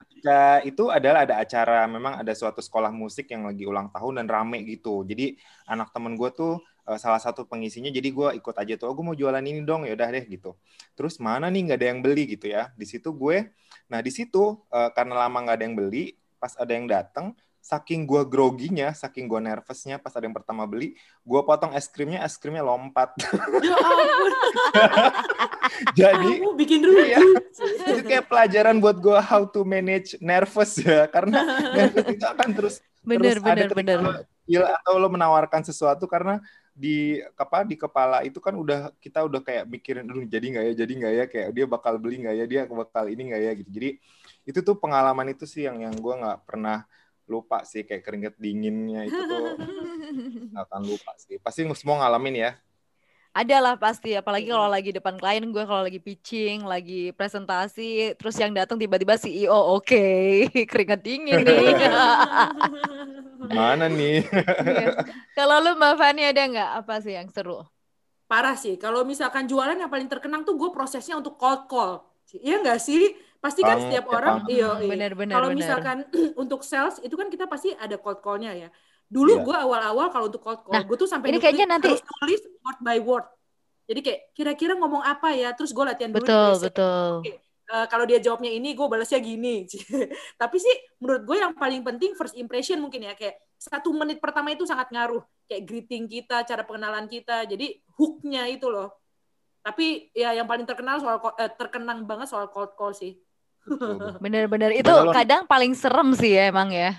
ketika 0.00 0.61
itu 0.68 0.92
adalah 0.92 1.24
ada 1.24 1.40
acara 1.40 1.88
memang 1.88 2.20
ada 2.20 2.33
suatu 2.37 2.61
sekolah 2.61 2.92
musik 2.92 3.33
yang 3.33 3.48
lagi 3.48 3.64
ulang 3.64 3.88
tahun 3.88 4.20
dan 4.20 4.26
rame 4.28 4.61
gitu 4.68 5.00
jadi 5.06 5.33
anak 5.64 5.96
temen 5.96 6.12
gue 6.12 6.28
tuh 6.37 6.61
eh, 6.85 6.98
salah 7.00 7.16
satu 7.16 7.48
pengisinya 7.48 7.88
jadi 7.88 8.09
gue 8.12 8.28
ikut 8.37 8.52
aja 8.52 8.76
tuh 8.76 8.92
oh 8.92 8.94
gue 8.96 9.04
mau 9.06 9.16
jualan 9.16 9.40
ini 9.40 9.64
dong 9.64 9.88
ya 9.88 9.96
udah 9.96 10.09
deh 10.12 10.24
gitu 10.28 10.56
terus 10.92 11.16
mana 11.16 11.48
nih 11.48 11.72
nggak 11.72 11.78
ada 11.80 11.87
yang 11.96 12.00
beli 12.04 12.37
gitu 12.37 12.52
ya 12.52 12.68
di 12.76 12.85
situ 12.85 13.09
gue 13.16 13.48
nah 13.90 13.98
di 14.00 14.14
situ 14.14 14.57
eh, 14.70 14.90
karena 14.94 15.26
lama 15.26 15.37
nggak 15.42 15.57
ada 15.59 15.64
yang 15.66 15.76
beli 15.76 16.14
pas 16.38 16.55
ada 16.57 16.72
yang 16.72 16.87
datang 16.87 17.35
saking 17.61 18.09
gue 18.09 18.24
groginya, 18.24 18.90
saking 18.96 19.29
gue 19.29 19.37
nervousnya 19.37 20.00
pas 20.00 20.11
ada 20.16 20.24
yang 20.24 20.35
pertama 20.35 20.64
beli, 20.64 20.96
gue 21.22 21.40
potong 21.44 21.76
es 21.76 21.87
krimnya, 21.87 22.24
es 22.24 22.35
krimnya 22.40 22.64
lompat. 22.64 23.14
Ya 23.61 23.76
ampun. 23.76 24.33
Jadi 26.00 26.31
Kamu 26.40 26.57
bikin 26.59 26.81
rugi. 26.83 27.14
Iya. 27.14 27.20
itu 27.94 28.03
kayak 28.05 28.26
pelajaran 28.29 28.81
buat 28.83 28.96
gue 28.98 29.16
how 29.22 29.44
to 29.48 29.62
manage 29.62 30.16
nervous 30.18 30.81
ya, 30.81 31.07
karena 31.09 31.44
nervous 31.76 32.07
itu 32.11 32.26
akan 32.26 32.48
terus 32.57 32.76
Bener, 33.00 33.40
terus 33.40 33.44
ada 33.44 33.64
bener, 33.64 33.68
ketika 33.72 33.96
bener. 33.96 34.61
lo 34.61 34.64
atau 34.66 34.92
lo 35.00 35.09
menawarkan 35.09 35.62
sesuatu 35.64 36.05
karena 36.05 36.42
di 36.80 37.20
apa 37.36 37.60
di 37.68 37.76
kepala 37.76 38.24
itu 38.24 38.40
kan 38.40 38.56
udah 38.56 38.88
kita 39.04 39.20
udah 39.28 39.44
kayak 39.44 39.68
mikirin 39.68 40.08
aduh 40.08 40.24
jadi 40.24 40.46
nggak 40.48 40.64
ya 40.64 40.74
jadi 40.80 40.92
nggak 40.96 41.12
ya? 41.12 41.24
Kayak 41.28 41.48
dia 41.52 41.66
bakal 41.68 41.94
beli 42.00 42.16
nggak 42.24 42.36
ya 42.40 42.44
dia 42.48 42.60
bakal 42.64 43.04
ini 43.12 43.22
nggak 43.28 43.42
ya 43.44 43.52
gitu. 43.60 43.70
Jadi 43.76 43.90
itu 44.48 44.58
tuh 44.64 44.76
pengalaman 44.80 45.28
itu 45.36 45.44
sih 45.44 45.68
yang 45.68 45.84
yang 45.84 45.92
gue 45.92 46.14
nggak 46.16 46.48
pernah 46.48 46.88
lupa 47.28 47.60
sih. 47.68 47.84
Kayak 47.84 48.02
keringet 48.08 48.34
dinginnya 48.40 49.04
itu 49.04 49.20
tuh 49.20 49.44
nggak 50.56 50.64
akan 50.64 50.82
lupa 50.88 51.12
sih. 51.20 51.36
Pasti 51.36 51.68
semua 51.76 52.00
ngalamin 52.00 52.36
ya. 52.48 52.52
Ada 53.30 53.62
lah 53.62 53.74
pasti, 53.78 54.10
apalagi 54.18 54.50
Iya. 54.50 54.58
kalau 54.58 54.68
lagi 54.74 54.90
depan 54.90 55.14
klien 55.14 55.46
gue 55.46 55.62
kalau 55.62 55.86
lagi 55.86 56.02
pitching, 56.02 56.66
lagi 56.66 57.14
presentasi, 57.14 58.18
terus 58.18 58.34
yang 58.34 58.50
datang 58.50 58.74
tiba-tiba 58.74 59.14
CEO, 59.14 59.54
oke, 59.78 60.02
keringat 60.70 60.98
dingin 60.98 61.46
nih. 61.46 61.78
mana 63.42 63.87
nih 63.87 64.20
Iya. 64.61 64.88
Kalau 65.33 65.57
lu 65.59 65.72
Mbak 65.74 65.94
Fani 65.94 66.22
ada 66.24 66.42
nggak 66.42 66.70
apa 66.79 66.94
sih 67.00 67.14
yang 67.14 67.29
seru? 67.29 67.64
Parah 68.26 68.55
sih. 68.55 68.76
Kalau 68.76 69.03
misalkan 69.03 69.44
jualan 69.44 69.74
yang 69.74 69.88
paling 69.88 70.07
terkenang 70.07 70.42
tuh 70.42 70.55
gue 70.55 70.70
prosesnya 70.70 71.14
untuk 71.14 71.35
cold 71.35 71.66
call. 71.66 72.05
Iya 72.33 72.61
nggak 72.61 72.79
sih? 72.79 73.11
Pasti 73.37 73.61
kan 73.61 73.74
Banget, 73.74 73.85
setiap 73.90 74.05
ya, 74.05 74.12
orang, 74.12 74.35
iya, 74.46 74.68
iya. 74.79 74.87
Bener-bener. 74.87 75.33
Kalau 75.33 75.48
misalkan 75.50 75.96
untuk 76.38 76.61
sales 76.61 77.00
itu 77.00 77.14
kan 77.14 77.26
kita 77.26 77.48
pasti 77.48 77.72
ada 77.72 77.96
cold 77.96 78.20
call-nya 78.20 78.53
ya. 78.55 78.68
Dulu 79.07 79.33
Iya. 79.35 79.42
gue 79.42 79.57
awal-awal 79.59 80.07
kalau 80.09 80.29
untuk 80.29 80.38
cold 80.38 80.61
call, 80.61 80.70
Nah, 80.70 80.85
gue 80.85 80.94
tuh 80.94 81.09
sampai 81.09 81.29
ini 81.29 81.37
nulis- 81.37 81.42
kayaknya 81.42 81.66
nanti- 81.66 81.90
harus 81.90 82.05
tulis 82.05 82.40
word 82.61 82.79
by 82.81 82.98
word. 83.00 83.26
Jadi 83.85 84.00
kayak 84.00 84.20
kira-kira 84.31 84.72
ngomong 84.76 85.03
apa 85.03 85.35
ya, 85.35 85.50
terus 85.50 85.72
gue 85.72 85.83
latihan 85.83 86.12
dulu. 86.12 86.22
di 86.22 86.31
betul 86.62 87.11
WC. 87.26 87.26
Eh, 87.70 87.87
kalau 87.87 88.02
dia 88.02 88.18
jawabnya 88.18 88.50
ini, 88.50 88.74
gue 88.74 88.83
balasnya 88.83 89.22
gini. 89.22 89.62
Tapi 90.42 90.56
sih 90.59 90.74
menurut 90.98 91.22
gue 91.22 91.37
yang 91.38 91.54
paling 91.54 91.87
penting 91.87 92.18
first 92.18 92.35
impression 92.35 92.83
mungkin 92.83 93.06
ya 93.06 93.14
kayak 93.14 93.38
satu 93.54 93.94
menit 93.94 94.18
pertama 94.18 94.50
itu 94.50 94.66
sangat 94.66 94.90
ngaruh. 94.90 95.22
Kayak 95.46 95.62
greeting 95.70 96.11
kita, 96.11 96.42
cara 96.42 96.66
pengenalan 96.66 97.06
kita. 97.06 97.46
Jadi 97.46 97.78
hooknya 97.94 98.50
itu 98.50 98.66
loh. 98.66 98.90
Tapi 99.62 100.11
ya 100.11 100.35
yang 100.35 100.50
paling 100.50 100.66
terkenal 100.66 100.98
soal 100.98 101.22
eh, 101.38 101.52
terkenang 101.54 102.02
banget 102.02 102.26
soal 102.26 102.50
cold 102.50 102.74
call 102.74 102.90
sih. 102.90 103.14
Bener-bener 104.18 104.74
itu 104.74 104.90
kadang 105.12 105.46
paling 105.46 105.70
serem 105.76 106.11
sih 106.16 106.35
ya 106.35 106.50
emang 106.50 106.74
ya. 106.74 106.98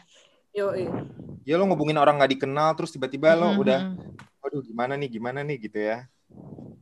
Yo, 0.51 0.71
ya 1.43 1.55
lo 1.57 1.67
ngubungin 1.67 1.97
orang 1.97 2.15
nggak 2.15 2.31
dikenal 2.37 2.75
terus 2.75 2.91
tiba-tiba 2.91 3.33
lo 3.33 3.55
Mhm. 3.55 3.59
udah 3.59 3.79
waduh 4.39 4.61
gimana 4.61 4.93
nih 4.93 5.09
gimana 5.09 5.39
nih 5.41 5.57
gitu 5.57 5.79
ya 5.79 6.05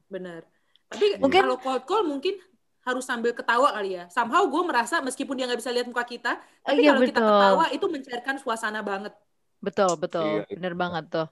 benar. 0.10 0.42
Tapi 0.90 1.22
Mungkin- 1.22 1.46
kalau 1.46 1.58
cold 1.62 1.84
call 1.86 2.04
mungkin 2.04 2.34
harus 2.90 3.06
sambil 3.06 3.32
ketawa 3.32 3.70
kali 3.72 4.02
ya. 4.02 4.10
Somehow 4.10 4.44
gue 4.50 4.64
merasa 4.66 5.00
meskipun 5.00 5.38
dia 5.38 5.46
nggak 5.46 5.62
bisa 5.62 5.72
lihat 5.72 5.88
muka 5.88 6.04
kita, 6.04 6.38
Oh, 6.38 6.68
tapi 6.74 6.82
iya, 6.84 6.92
kalau 6.92 7.02
kita 7.06 7.22
ketawa 7.22 7.66
itu 7.70 7.86
mencairkan 7.86 8.36
suasana 8.42 8.82
banget. 8.82 9.14
Betul, 9.62 9.96
betul. 10.00 10.26
Iya, 10.26 10.44
iya. 10.48 10.56
Bener 10.58 10.74
banget 10.74 11.06
tuh. 11.12 11.28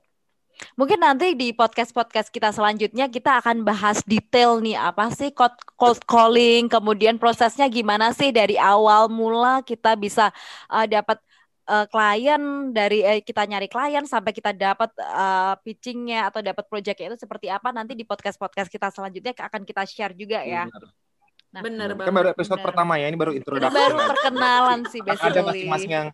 Mungkin 0.73 0.97
nanti 0.97 1.37
di 1.37 1.53
podcast-podcast 1.53 2.33
kita 2.33 2.49
selanjutnya 2.49 3.05
kita 3.05 3.37
akan 3.45 3.61
bahas 3.61 4.01
detail 4.01 4.57
nih 4.57 4.73
apa 4.73 5.13
sih 5.13 5.29
cold, 5.29 5.53
cold 5.77 6.01
calling, 6.09 6.65
kemudian 6.65 7.21
prosesnya 7.21 7.69
gimana 7.69 8.09
sih 8.09 8.33
dari 8.33 8.57
awal 8.57 9.05
mula 9.05 9.61
kita 9.61 9.93
bisa 9.93 10.33
uh, 10.73 10.85
dapat 10.89 11.21
uh, 11.69 11.85
klien 11.85 12.41
dari 12.73 13.05
eh, 13.05 13.21
kita 13.21 13.45
nyari 13.45 13.69
klien 13.69 14.01
sampai 14.09 14.33
kita 14.33 14.55
dapat 14.55 14.89
uh, 14.97 15.53
pitchingnya 15.61 16.31
atau 16.31 16.41
dapat 16.41 16.65
projectnya 16.65 17.13
itu 17.13 17.21
seperti 17.21 17.53
apa 17.53 17.69
nanti 17.69 17.93
di 17.93 18.07
podcast-podcast 18.07 18.71
kita 18.71 18.89
selanjutnya 18.89 19.37
akan 19.37 19.61
kita 19.61 19.83
share 19.85 20.17
juga 20.17 20.41
ya. 20.41 20.65
Benar. 20.65 21.06
Nah, 21.47 21.61
Bener 21.63 21.89
kan 21.91 21.97
banget. 21.97 22.13
baru 22.13 22.27
episode 22.31 22.59
benar. 22.59 22.67
pertama 22.67 22.93
ya 22.95 23.07
ini 23.07 23.15
baru 23.15 23.31
Ini 23.31 23.39
introduction 23.39 23.71
baru 23.73 23.95
ya. 23.97 24.07
perkenalan 24.11 24.79
sih 24.87 24.99
Akan 24.99 25.07
ada 25.07 25.17
basically. 25.23 25.47
masing-masing 25.47 25.91
yang 25.91 26.07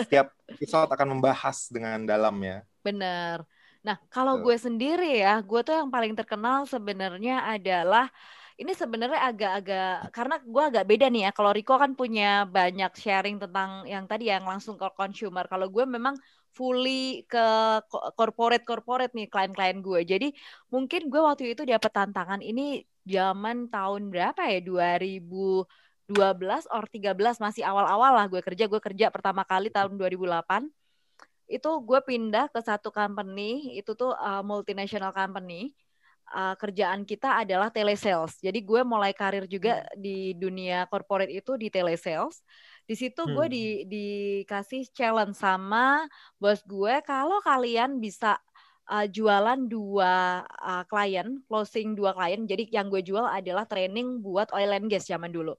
setiap 0.00 0.26
episode 0.48 0.88
akan 0.88 1.08
membahas 1.12 1.56
dengan 1.68 1.98
dalam 2.02 2.34
ya 2.40 2.58
Bener. 2.80 3.44
Nah, 3.78 3.96
kalau 4.08 4.40
gue 4.40 4.56
sendiri 4.56 5.20
ya, 5.20 5.38
gue 5.40 5.60
tuh 5.60 5.72
yang 5.72 5.88
paling 5.88 6.12
terkenal 6.12 6.64
sebenarnya 6.64 7.46
adalah 7.46 8.08
ini 8.56 8.74
sebenarnya 8.74 9.22
agak-agak 9.22 10.10
karena 10.10 10.36
gue 10.42 10.62
agak 10.66 10.84
beda 10.84 11.06
nih 11.06 11.22
ya. 11.28 11.30
Kalau 11.30 11.52
Riko 11.52 11.78
kan 11.78 11.94
punya 11.94 12.42
banyak 12.42 12.90
sharing 12.96 13.38
tentang 13.38 13.86
yang 13.86 14.08
tadi 14.08 14.28
yang 14.28 14.42
langsung 14.42 14.74
ke 14.74 14.88
consumer. 14.92 15.46
Kalau 15.46 15.70
gue 15.70 15.84
memang 15.84 16.18
fully 16.50 17.22
ke 17.30 17.38
ko- 17.86 18.10
corporate-corporate 18.18 19.14
nih 19.14 19.30
klien-klien 19.30 19.78
gue. 19.78 20.00
Jadi 20.02 20.28
mungkin 20.68 21.06
gue 21.06 21.20
waktu 21.22 21.54
itu 21.54 21.62
dapat 21.62 21.92
tantangan 21.92 22.42
ini 22.42 22.82
zaman 23.08 23.68
tahun 23.72 24.12
berapa 24.12 24.42
ya? 24.52 24.60
2012 24.60 25.64
or 26.72 26.84
13 26.88 27.40
masih 27.40 27.62
awal-awal 27.64 28.12
lah 28.18 28.26
gue 28.32 28.42
kerja. 28.44 28.64
Gue 28.70 28.80
kerja 28.84 29.08
pertama 29.14 29.42
kali 29.48 29.68
tahun 29.72 29.96
2008 29.96 30.68
itu 31.48 31.70
gue 31.80 32.00
pindah 32.04 32.52
ke 32.52 32.60
satu 32.60 32.92
company 32.92 33.80
itu 33.80 33.96
tuh 33.96 34.12
uh, 34.12 34.44
multinational 34.44 35.16
company 35.16 35.72
Uh, 36.28 36.52
kerjaan 36.60 37.08
kita 37.08 37.40
adalah 37.40 37.72
telesales 37.72 38.36
jadi 38.44 38.60
gue 38.60 38.84
mulai 38.84 39.16
karir 39.16 39.48
juga 39.48 39.88
di 39.96 40.36
dunia 40.36 40.84
corporate 40.84 41.32
itu 41.32 41.56
di 41.56 41.72
telesales 41.72 42.44
di 42.84 42.92
situ 42.92 43.24
gue 43.32 43.48
Hmm. 43.48 43.50
di 43.56 43.64
dikasih 43.88 44.92
challenge 44.92 45.40
sama 45.40 46.04
bos 46.36 46.60
gue 46.68 47.00
kalau 47.08 47.40
kalian 47.40 47.96
bisa 47.96 48.36
uh, 48.90 49.06
jualan 49.08 49.60
dua 49.68 50.44
uh, 50.48 50.82
klien 50.90 51.28
closing 51.48 51.94
dua 51.98 52.12
klien 52.16 52.44
jadi 52.50 52.64
yang 52.72 52.86
gue 52.92 53.02
jual 53.04 53.24
adalah 53.28 53.64
training 53.68 54.20
buat 54.24 54.50
oil 54.56 54.70
and 54.76 54.88
gas 54.92 55.08
zaman 55.08 55.30
dulu 55.32 55.54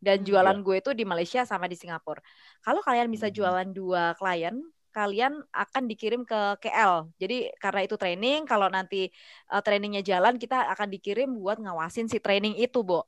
dan 0.00 0.20
Hmm, 0.20 0.26
jualan 0.26 0.64
gue 0.64 0.76
itu 0.80 0.90
di 0.96 1.04
Malaysia 1.04 1.44
sama 1.44 1.66
di 1.68 1.76
Singapura 1.78 2.20
kalau 2.64 2.80
kalian 2.84 3.08
bisa 3.12 3.28
Hmm. 3.28 3.32
jualan 3.32 3.68
dua 3.72 4.16
klien 4.18 4.56
kalian 4.90 5.38
akan 5.54 5.86
dikirim 5.86 6.26
ke 6.26 6.58
KL. 6.58 7.06
Jadi 7.14 7.46
karena 7.62 7.86
itu 7.86 7.94
training, 7.94 8.42
kalau 8.42 8.66
nanti 8.66 9.06
uh, 9.54 9.62
trainingnya 9.62 10.02
jalan, 10.02 10.34
kita 10.34 10.66
akan 10.74 10.90
dikirim 10.90 11.30
buat 11.38 11.62
ngawasin 11.62 12.10
si 12.10 12.18
training 12.18 12.58
itu, 12.58 12.82
Bo. 12.82 13.06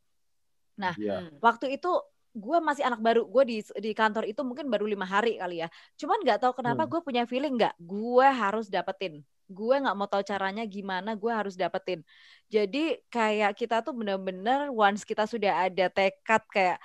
Nah. 0.81 0.95
Hmm. 0.97 1.43
Waktu 1.43 1.75
itu 1.77 1.89
gue 2.33 2.59
masih 2.63 2.85
anak 2.89 3.01
baru, 3.03 3.27
gue 3.29 3.43
di 3.51 3.57
di 3.85 3.91
kantor 3.93 4.25
itu 4.31 4.41
mungkin 4.47 4.67
baru 4.73 4.87
lima 4.87 5.05
hari 5.05 5.37
kali 5.43 5.61
ya. 5.67 5.69
Cuman 6.01 6.23
nggak 6.25 6.39
tahu 6.43 6.53
kenapa 6.63 6.83
Hmm. 6.83 6.91
gue 6.91 7.01
punya 7.03 7.23
feeling 7.27 7.55
nggak, 7.59 7.75
gue 7.83 8.27
harus 8.43 8.67
dapetin. 8.73 9.21
Gue 9.59 9.75
nggak 9.83 9.97
mau 9.99 10.09
tahu 10.11 10.23
caranya 10.25 10.63
gimana, 10.65 11.11
gue 11.23 11.33
harus 11.39 11.55
dapetin. 11.61 12.01
Jadi 12.55 12.79
kayak 13.13 13.53
kita 13.61 13.75
tuh 13.87 13.93
bener-bener 13.99 14.69
once 14.73 15.03
kita 15.11 15.25
sudah 15.33 15.53
ada 15.69 15.85
tekad 15.93 16.43
kayak 16.55 16.79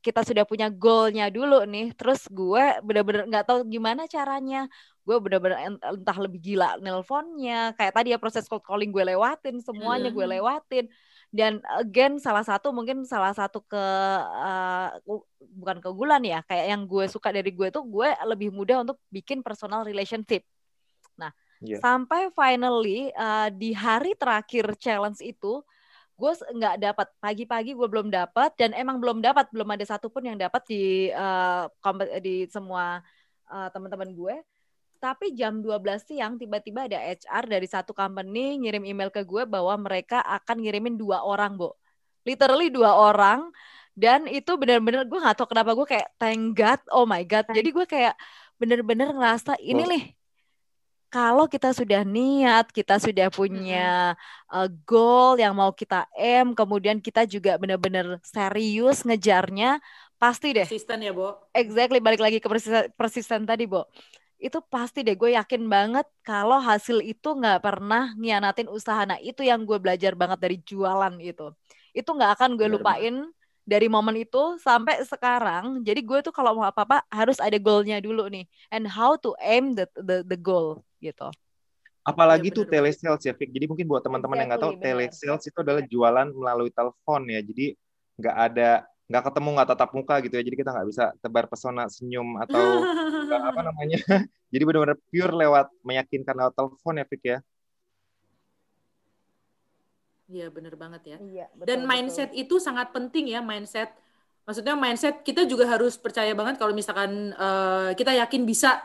kita 0.00 0.24
sudah 0.24 0.44
punya 0.48 0.66
goalnya 0.72 1.28
dulu 1.28 1.62
nih, 1.68 1.92
terus 1.98 2.24
gue 2.32 2.64
bener-bener 2.86 3.28
nggak 3.28 3.44
tahu 3.48 3.60
gimana 3.68 4.08
caranya. 4.08 4.64
Gue 5.06 5.16
bener-bener 5.22 5.58
ent- 5.68 5.84
entah 5.84 6.18
lebih 6.18 6.40
gila 6.42 6.80
nelponnya, 6.82 7.76
kayak 7.76 7.92
tadi 7.94 8.08
ya 8.16 8.18
proses 8.18 8.48
cold 8.48 8.64
calling 8.64 8.90
gue 8.90 9.04
lewatin, 9.14 9.60
semuanya 9.62 10.08
gue 10.10 10.24
Mhm. 10.26 10.32
lewatin. 10.40 10.84
Dan 11.30 11.60
again 11.76 12.16
salah 12.18 12.42
satu 12.42 12.72
mungkin 12.72 13.04
salah 13.04 13.36
satu 13.36 13.60
ke 13.68 13.84
uh, 14.42 14.88
bukan 15.60 15.76
keunggulan 15.84 16.22
ya, 16.24 16.40
kayak 16.48 16.66
yang 16.72 16.82
gue 16.88 17.04
suka 17.10 17.28
dari 17.30 17.50
gue 17.52 17.68
tuh 17.70 17.84
gue 17.86 18.08
lebih 18.26 18.48
mudah 18.54 18.82
untuk 18.84 18.98
bikin 19.12 19.44
personal 19.44 19.84
relationship. 19.86 20.42
Iya. 21.62 21.80
sampai 21.80 22.28
finally 22.36 23.08
uh, 23.16 23.48
di 23.48 23.72
hari 23.72 24.12
terakhir 24.18 24.76
challenge 24.76 25.24
itu 25.24 25.64
gue 26.16 26.32
nggak 26.32 26.76
dapat 26.80 27.08
pagi-pagi 27.20 27.76
gue 27.76 27.88
belum 27.88 28.08
dapat 28.08 28.56
dan 28.56 28.72
emang 28.72 28.96
belum 28.96 29.20
dapat 29.20 29.52
belum 29.52 29.68
ada 29.76 29.84
satupun 29.84 30.24
yang 30.24 30.36
dapat 30.40 30.64
di 30.64 31.12
uh, 31.12 31.68
di 32.24 32.48
semua 32.48 33.04
uh, 33.52 33.68
teman-teman 33.68 34.16
gue 34.16 34.36
tapi 34.96 35.36
jam 35.36 35.60
12 35.60 36.08
siang 36.08 36.40
tiba-tiba 36.40 36.88
ada 36.88 36.98
HR 36.98 37.44
dari 37.46 37.68
satu 37.68 37.92
company 37.92 38.58
ngirim 38.64 38.84
email 38.88 39.12
ke 39.12 39.22
gue 39.22 39.44
bahwa 39.44 39.76
mereka 39.76 40.24
akan 40.24 40.64
ngirimin 40.64 40.96
dua 40.96 41.22
orang, 41.22 41.60
Bo. 41.60 41.76
Literally 42.26 42.72
dua 42.72 42.96
orang 42.96 43.52
dan 43.96 44.26
itu 44.28 44.56
benar-benar 44.58 45.08
gue 45.08 45.18
nggak 45.20 45.36
tahu 45.36 45.48
kenapa 45.52 45.72
gue 45.76 45.86
kayak 45.86 46.08
thank 46.18 46.56
God, 46.56 46.80
oh 46.90 47.04
my 47.04 47.22
God. 47.22 47.46
Jadi 47.52 47.68
gue 47.70 47.86
kayak 47.86 48.14
bener-bener 48.56 49.12
ngerasa 49.12 49.60
ini 49.60 49.84
nih 49.84 50.04
kalau 51.06 51.46
kita 51.46 51.70
sudah 51.70 52.02
niat, 52.02 52.68
kita 52.74 52.98
sudah 52.98 53.30
punya 53.30 54.18
uh, 54.50 54.68
goal 54.84 55.38
yang 55.38 55.54
mau 55.54 55.70
kita 55.70 56.04
aim, 56.18 56.52
kemudian 56.52 56.98
kita 56.98 57.22
juga 57.24 57.54
benar-benar 57.56 58.18
serius 58.26 59.06
ngejarnya, 59.06 59.78
pasti 60.18 60.56
deh 60.56 60.66
Asisten 60.66 61.00
ya, 61.06 61.14
Bo. 61.14 61.38
Exactly, 61.54 62.02
balik 62.02 62.20
lagi 62.20 62.38
ke 62.42 62.48
persisten, 62.50 62.90
persisten 62.98 63.42
tadi, 63.46 63.70
Bo. 63.70 63.86
Itu 64.36 64.60
pasti 64.66 65.00
deh, 65.06 65.16
gue 65.16 65.32
yakin 65.38 65.64
banget 65.70 66.04
kalau 66.26 66.60
hasil 66.60 67.00
itu 67.00 67.28
nggak 67.38 67.62
pernah 67.62 68.12
ngianatin 68.18 68.68
usaha. 68.68 69.06
Nah, 69.06 69.16
itu 69.22 69.40
yang 69.46 69.64
gue 69.64 69.78
belajar 69.80 70.12
banget 70.12 70.38
dari 70.42 70.56
jualan 70.60 71.14
itu. 71.22 71.54
Itu 71.96 72.12
nggak 72.12 72.36
akan 72.36 72.50
gue 72.60 72.68
Bener 72.68 72.76
lupain 72.76 73.14
dari 73.66 73.90
momen 73.90 74.14
itu 74.20 74.60
sampai 74.62 75.02
sekarang. 75.02 75.82
Jadi 75.82 76.00
gue 76.04 76.18
tuh 76.22 76.30
kalau 76.30 76.54
mau 76.60 76.66
apa-apa 76.68 77.02
harus 77.10 77.40
ada 77.42 77.56
goalnya 77.58 77.98
dulu 77.98 78.28
nih. 78.30 78.44
And 78.70 78.86
how 78.86 79.18
to 79.24 79.34
aim 79.42 79.74
the 79.74 79.90
the, 79.96 80.22
the 80.22 80.38
goal 80.38 80.86
gitu. 81.12 81.28
Apalagi 82.06 82.54
Iya, 82.54 82.56
tuh 82.62 82.64
telesales 82.70 83.22
ya, 83.26 83.34
Fik. 83.34 83.50
Jadi 83.50 83.66
mungkin 83.66 83.86
buat 83.90 84.02
teman-teman 84.06 84.38
yang 84.38 84.48
nggak 84.54 84.62
tahu, 84.62 84.72
bener. 84.78 85.10
telesales 85.10 85.42
itu 85.42 85.58
adalah 85.58 85.82
jualan 85.82 86.28
melalui 86.30 86.70
telepon 86.70 87.26
ya. 87.26 87.42
Jadi 87.42 87.74
nggak 88.22 88.36
ada, 88.50 88.70
nggak 89.10 89.22
ketemu, 89.26 89.48
nggak 89.58 89.68
tatap 89.74 89.90
muka 89.90 90.14
gitu 90.22 90.34
ya. 90.38 90.42
Jadi 90.46 90.56
kita 90.56 90.70
nggak 90.70 90.86
bisa 90.86 91.04
tebar 91.18 91.44
pesona 91.50 91.90
senyum 91.90 92.38
atau 92.46 92.62
apa 93.50 93.60
namanya. 93.66 93.98
Jadi 94.54 94.62
benar-benar 94.62 94.98
pure 95.10 95.34
lewat 95.34 95.66
meyakinkan 95.82 96.34
lewat 96.38 96.54
telepon 96.54 96.94
ya, 96.94 97.04
Fik 97.10 97.22
ya. 97.26 97.38
Iya 100.26 100.46
bener 100.50 100.74
banget 100.74 101.02
ya. 101.06 101.16
Iya, 101.22 101.46
Dan 101.54 101.86
mindset 101.86 102.34
itu 102.34 102.58
sangat 102.58 102.90
penting 102.90 103.30
ya 103.30 103.42
mindset. 103.42 103.94
Maksudnya 104.46 104.74
mindset 104.78 105.22
kita 105.26 105.42
juga 105.46 105.66
harus 105.66 105.98
percaya 105.98 106.30
banget 106.34 106.58
kalau 106.58 106.70
misalkan 106.74 107.34
eh, 107.34 107.90
kita 107.98 108.14
yakin 108.14 108.42
bisa 108.46 108.78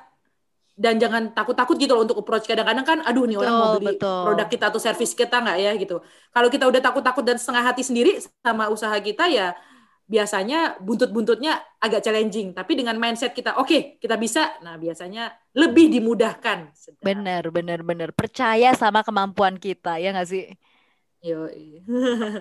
dan 0.82 0.98
jangan 0.98 1.30
takut-takut 1.38 1.78
gitu 1.78 1.94
loh 1.94 2.04
untuk 2.10 2.18
approach. 2.26 2.50
Kadang-kadang 2.50 2.86
kan, 2.90 3.00
aduh 3.06 3.30
nih 3.30 3.38
orang 3.38 3.54
mau 3.62 3.70
Betul, 3.70 3.78
beli 3.78 3.96
betul. 4.02 4.22
produk 4.26 4.48
kita 4.50 4.66
atau 4.74 4.82
service 4.82 5.14
kita 5.14 5.36
nggak 5.46 5.58
ya 5.62 5.72
gitu. 5.78 5.96
Kalau 6.34 6.50
kita 6.50 6.66
udah 6.66 6.82
takut-takut 6.82 7.24
dan 7.28 7.38
setengah 7.38 7.64
hati 7.70 7.84
sendiri 7.86 8.18
sama 8.42 8.66
usaha 8.74 8.98
kita 8.98 9.30
ya 9.30 9.54
biasanya 10.12 10.82
buntut-buntutnya 10.82 11.62
agak 11.80 12.02
challenging. 12.04 12.52
Tapi 12.52 12.72
dengan 12.76 12.98
mindset 12.98 13.32
kita, 13.32 13.56
oke 13.62 14.02
kita 14.02 14.18
bisa, 14.20 14.58
nah 14.66 14.76
biasanya 14.76 15.32
lebih 15.56 15.88
dimudahkan. 15.88 16.74
Sedap. 16.76 17.00
Bener, 17.00 17.44
bener, 17.54 17.80
bener. 17.86 18.10
Percaya 18.12 18.74
sama 18.76 19.06
kemampuan 19.08 19.56
kita, 19.56 20.02
ya 20.02 20.12
nggak 20.12 20.28
sih? 20.28 20.52
Gitu 21.22 21.46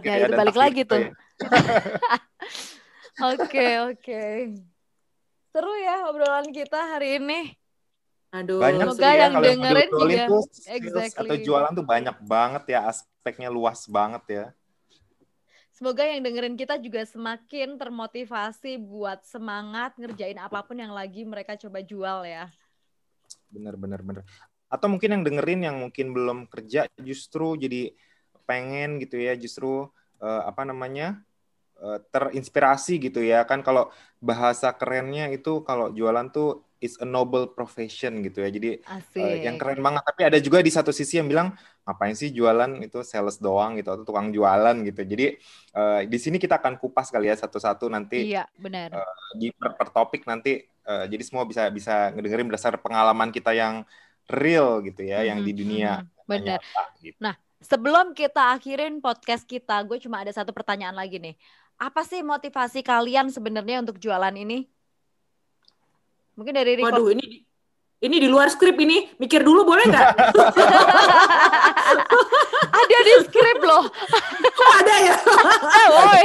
Ya, 0.03 0.25
itu 0.25 0.33
balik 0.33 0.57
lagi 0.57 0.83
kita 0.83 0.89
tuh. 0.89 1.01
ya. 1.05 1.11
Oke, 3.21 3.77
oke. 3.85 4.23
Seru 5.53 5.73
ya 5.77 6.09
obrolan 6.09 6.49
kita 6.57 6.79
hari 6.97 7.21
ini. 7.21 7.60
Aduh, 8.31 8.63
Banyak 8.63 8.87
Semoga 8.95 9.03
sih 9.03 9.11
ya 9.11 9.27
yang 9.27 9.35
dengerin 9.43 9.89
juga. 9.91 10.25
tuh 10.31 10.43
sales 10.47 10.71
Exactly. 10.71 11.19
atau 11.19 11.37
jualan 11.43 11.73
tuh 11.75 11.87
banyak 11.87 12.17
banget 12.23 12.63
ya 12.71 12.81
aspeknya 12.87 13.49
luas 13.51 13.91
banget 13.91 14.23
ya. 14.31 14.45
Semoga 15.75 16.05
yang 16.05 16.21
dengerin 16.23 16.55
kita 16.61 16.77
juga 16.79 17.03
semakin 17.09 17.81
termotivasi 17.81 18.77
buat 18.79 19.25
semangat 19.25 19.97
ngerjain 19.97 20.37
apa 20.37 20.61
pun 20.63 20.77
yang 20.77 20.93
lagi 20.93 21.25
mereka 21.25 21.57
coba 21.57 21.81
jual 21.81 22.23
ya. 22.23 22.53
Bener 23.51 23.75
bener 23.75 24.01
bener. 24.05 24.25
Atau 24.71 24.87
mungkin 24.87 25.11
yang 25.19 25.23
dengerin 25.27 25.61
yang 25.67 25.77
mungkin 25.83 26.15
belum 26.15 26.47
kerja 26.47 26.87
justru 27.03 27.59
jadi 27.59 27.91
pengen 28.47 29.03
gitu 29.03 29.19
ya 29.19 29.35
justru 29.35 29.91
eh, 30.23 30.43
apa 30.47 30.63
namanya 30.69 31.19
eh, 31.83 31.99
terinspirasi 32.15 33.01
gitu 33.03 33.25
ya 33.25 33.43
kan 33.49 33.65
kalau 33.67 33.91
bahasa 34.23 34.71
kerennya 34.77 35.33
itu 35.35 35.65
kalau 35.67 35.91
jualan 35.91 36.29
tuh 36.31 36.63
is 36.81 36.97
a 36.99 37.07
noble 37.07 37.53
profession 37.53 38.25
gitu 38.25 38.41
ya 38.41 38.49
jadi 38.49 38.71
Asik. 38.89 39.21
eh, 39.21 39.45
yang 39.45 39.61
keren 39.61 39.85
banget 39.85 40.03
tapi 40.03 40.23
ada 40.27 40.39
juga 40.41 40.65
di 40.65 40.73
satu 40.73 40.91
sisi 40.91 41.21
yang 41.21 41.29
bilang 41.29 41.53
ngapain 41.85 42.17
sih 42.17 42.33
jualan 42.33 42.81
itu 42.81 43.05
sales 43.05 43.37
doang 43.37 43.77
gitu 43.77 43.93
atau 43.93 44.05
tukang 44.09 44.33
jualan 44.33 44.77
gitu 44.89 45.01
jadi 45.05 45.37
eh, 45.77 46.01
di 46.09 46.19
sini 46.19 46.41
kita 46.41 46.57
akan 46.59 46.81
kupas 46.81 47.13
kali 47.13 47.29
ya 47.29 47.37
satu-satu 47.37 47.93
nanti 47.93 48.33
Iya, 48.33 48.49
benar. 48.57 48.97
di 49.37 49.53
per, 49.53 49.77
per 49.77 49.89
topik 49.93 50.25
nanti 50.25 50.65
eh, 50.65 51.05
jadi 51.07 51.23
semua 51.23 51.45
bisa 51.45 51.69
bisa 51.69 52.11
ngedengerin 52.17 52.49
berdasar 52.49 52.81
pengalaman 52.81 53.29
kita 53.31 53.53
yang 53.53 53.85
real 54.27 54.81
gitu 54.83 55.05
ya 55.05 55.23
yang 55.23 55.45
di 55.45 55.53
dunia 55.53 56.03
mhm. 56.03 56.19
Benar. 56.31 56.61
gitu. 57.03 57.19
Sebelum 57.61 58.17
kita 58.17 58.57
akhirin 58.57 59.05
podcast 59.05 59.45
kita, 59.45 59.85
gue 59.85 60.01
cuma 60.01 60.25
ada 60.25 60.33
satu 60.33 60.49
pertanyaan 60.49 60.97
lagi 60.97 61.21
nih. 61.21 61.37
Apa 61.77 62.09
sih 62.09 62.25
motivasi 62.25 62.81
kalian 62.81 63.29
sebenarnya 63.29 63.85
untuk 63.85 64.01
jualan 64.01 64.33
ini? 64.33 64.65
Mungkin 66.41 66.57
dari 66.57 66.73
Riko. 66.75 66.89
Waduh, 66.89 67.13
ini 67.13 67.21
di- 67.23 67.43
ini 68.01 68.17
di 68.17 68.25
luar 68.27 68.49
skrip 68.49 68.73
ini. 68.75 69.13
Mikir 69.15 69.45
dulu 69.45 69.61
boleh 69.63 69.85
nggak? 69.85 70.09
ada 72.73 72.99
di 72.99 73.13
skrip 73.23 73.61
loh. 73.61 73.85
Kok 74.41 74.71
ada 74.81 74.95
ya? 74.97 75.17
Ah, 75.61 75.87
woi. 76.01 76.25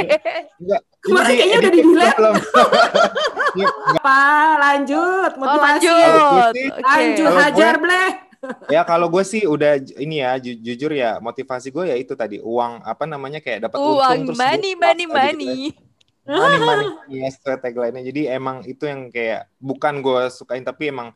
Enggak, 0.56 0.80
Kemarin 1.04 1.28
kayaknya 1.30 1.56
udah 1.60 1.70
belum. 2.16 2.34
Iya, 3.54 3.68
Apa? 3.92 4.20
Lanjut. 4.58 5.30
Oh, 5.32 5.38
Motivasi. 5.38 5.84
lanjut. 5.84 5.92
Gue 5.92 6.56
sih- 6.56 6.70
Oke. 6.72 6.80
Lanjut, 6.82 7.20
Kalau 7.20 7.36
gue- 7.36 7.44
hajar 7.44 7.74
bleh. 7.76 8.10
ya 8.70 8.82
kalau 8.82 9.10
gue 9.10 9.20
sih 9.20 9.42
udah 9.42 9.72
ini 9.98 10.22
ya 10.22 10.38
ju- 10.38 10.60
jujur 10.62 10.92
ya 10.92 11.18
motivasi 11.18 11.68
gue 11.68 11.84
ya 11.84 11.96
itu 11.96 12.14
tadi 12.14 12.38
uang 12.38 12.78
apa 12.80 13.02
namanya 13.02 13.42
kayak 13.42 13.66
dapat 13.66 13.74
untung 13.74 13.98
Uang 13.98 14.18
terus 14.24 14.38
money, 14.38 14.72
money, 14.72 15.02
gitu 15.02 15.10
ya. 15.10 15.85
Money. 16.34 16.58
money 16.58 16.86
sesuai 17.34 17.58
tagline-nya 17.62 18.02
jadi 18.10 18.20
emang 18.38 18.56
itu 18.66 18.84
yang 18.86 19.08
kayak 19.14 19.48
bukan 19.62 19.94
gue 20.04 20.22
sukain 20.32 20.64
tapi 20.66 20.90
emang 20.92 21.08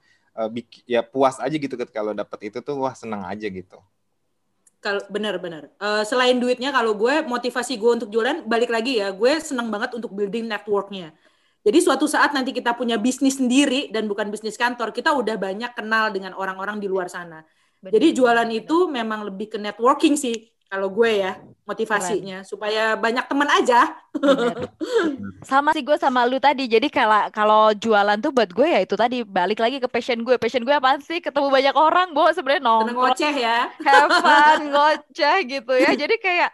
bik- 0.55 0.87
ya 0.88 1.01
puas 1.05 1.37
aja 1.42 1.53
gitu 1.53 1.75
ketika 1.77 2.01
kalau 2.01 2.14
dapat 2.16 2.38
itu 2.49 2.59
tuh 2.64 2.77
wah 2.81 2.94
senang 2.96 3.23
aja 3.29 3.46
gitu 3.51 3.77
Kalau 4.81 5.05
benar-benar. 5.12 5.68
Eh, 5.77 6.03
selain 6.09 6.40
duitnya, 6.40 6.73
kalau 6.73 6.96
gue 6.96 7.20
motivasi 7.29 7.77
gue 7.77 7.90
untuk 8.01 8.09
jualan, 8.09 8.49
balik 8.49 8.73
lagi 8.73 8.96
ya, 8.96 9.12
gue 9.12 9.33
seneng 9.44 9.68
banget 9.68 9.92
untuk 9.92 10.16
building 10.16 10.49
networknya. 10.49 11.12
Jadi 11.61 11.79
suatu 11.85 12.09
saat 12.09 12.33
nanti 12.33 12.57
kita 12.57 12.73
punya 12.73 12.96
bisnis 12.96 13.37
sendiri 13.37 13.92
dan 13.92 14.09
bukan 14.09 14.33
bisnis 14.33 14.57
kantor, 14.57 14.96
kita 14.96 15.12
udah 15.12 15.37
banyak 15.37 15.77
kenal 15.77 16.09
dengan 16.09 16.33
orang-orang 16.33 16.81
di 16.81 16.88
luar 16.88 17.12
sana. 17.12 17.44
Jadi 17.92 18.16
jualan 18.16 18.49
itu 18.49 18.88
memang 18.88 19.29
lebih 19.29 19.53
ke 19.53 19.59
networking 19.61 20.16
sih, 20.16 20.49
kalau 20.70 20.87
gue 20.87 21.11
ya 21.18 21.35
motivasinya 21.66 22.46
supaya 22.46 22.94
banyak 22.94 23.26
teman 23.26 23.50
aja. 23.50 23.90
Bener. 24.14 24.70
Sama 25.42 25.74
sih 25.74 25.83
gue 25.83 25.98
sama 25.98 26.22
lu 26.26 26.38
tadi. 26.38 26.70
Jadi 26.70 26.87
kalau 26.87 27.26
kalau 27.35 27.74
jualan 27.74 28.18
tuh 28.22 28.30
buat 28.30 28.50
gue 28.50 28.66
ya 28.70 28.80
itu 28.83 28.94
tadi 28.94 29.26
balik 29.26 29.59
lagi 29.59 29.83
ke 29.83 29.90
passion 29.90 30.22
gue. 30.22 30.38
Passion 30.38 30.62
gue 30.62 30.70
apa 30.70 31.02
sih? 31.02 31.18
Ketemu 31.18 31.50
banyak 31.50 31.74
orang, 31.74 32.14
Bo, 32.14 32.30
sebenarnya 32.30 32.62
nongkrong, 32.62 32.94
ngoceh 33.14 33.35
ya. 33.35 33.66
have 33.83 34.11
fun, 34.22 34.59
ngoceh 34.74 35.37
gitu 35.46 35.74
ya. 35.74 35.90
Jadi 35.98 36.14
kayak 36.22 36.50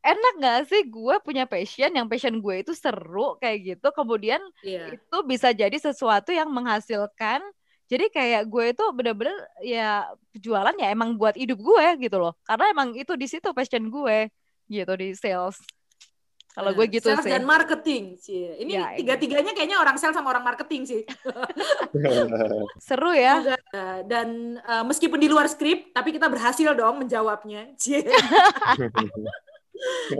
enak 0.00 0.34
gak 0.40 0.60
sih 0.72 0.82
gue 0.88 1.14
punya 1.20 1.44
passion 1.44 1.92
yang 1.92 2.08
passion 2.08 2.40
gue 2.40 2.64
itu 2.64 2.72
seru 2.72 3.36
kayak 3.36 3.76
gitu. 3.76 3.88
Kemudian 3.92 4.40
Iya. 4.64 4.96
itu 4.96 5.16
bisa 5.28 5.52
jadi 5.52 5.76
sesuatu 5.76 6.32
yang 6.32 6.48
menghasilkan. 6.48 7.44
Jadi 7.88 8.12
kayak 8.12 8.52
gue 8.52 8.64
itu 8.76 8.84
bener-bener 8.92 9.32
ya 9.64 10.04
jualan 10.36 10.76
ya 10.76 10.92
emang 10.92 11.16
buat 11.16 11.34
hidup 11.34 11.56
gue 11.56 11.86
gitu 12.04 12.20
loh. 12.20 12.36
Karena 12.44 12.68
emang 12.70 12.92
itu 12.92 13.16
di 13.16 13.24
situ 13.24 13.48
passion 13.56 13.88
gue 13.88 14.28
gitu 14.68 14.92
di 15.00 15.16
sales. 15.16 15.56
Kalau 16.58 16.74
gue 16.74 16.90
gitu 16.90 17.06
Sales 17.06 17.22
sih. 17.22 17.30
dan 17.30 17.46
marketing 17.46 18.18
sih. 18.18 18.50
Ini 18.66 18.72
Ya, 18.74 18.90
tiga-tiganya 18.98 19.54
kayaknya 19.54 19.78
orang 19.78 19.94
sales 19.94 20.18
sama 20.18 20.34
orang 20.34 20.42
marketing 20.42 20.90
sih. 20.90 21.02
Seru 22.88 23.14
ya. 23.14 23.54
Dan 24.02 24.58
eh, 24.58 24.82
meskipun 24.82 25.22
di 25.22 25.30
luar 25.30 25.46
skrip, 25.46 25.94
tapi 25.94 26.10
kita 26.10 26.26
berhasil 26.26 26.74
dong 26.74 26.98
menjawabnya. 27.06 27.78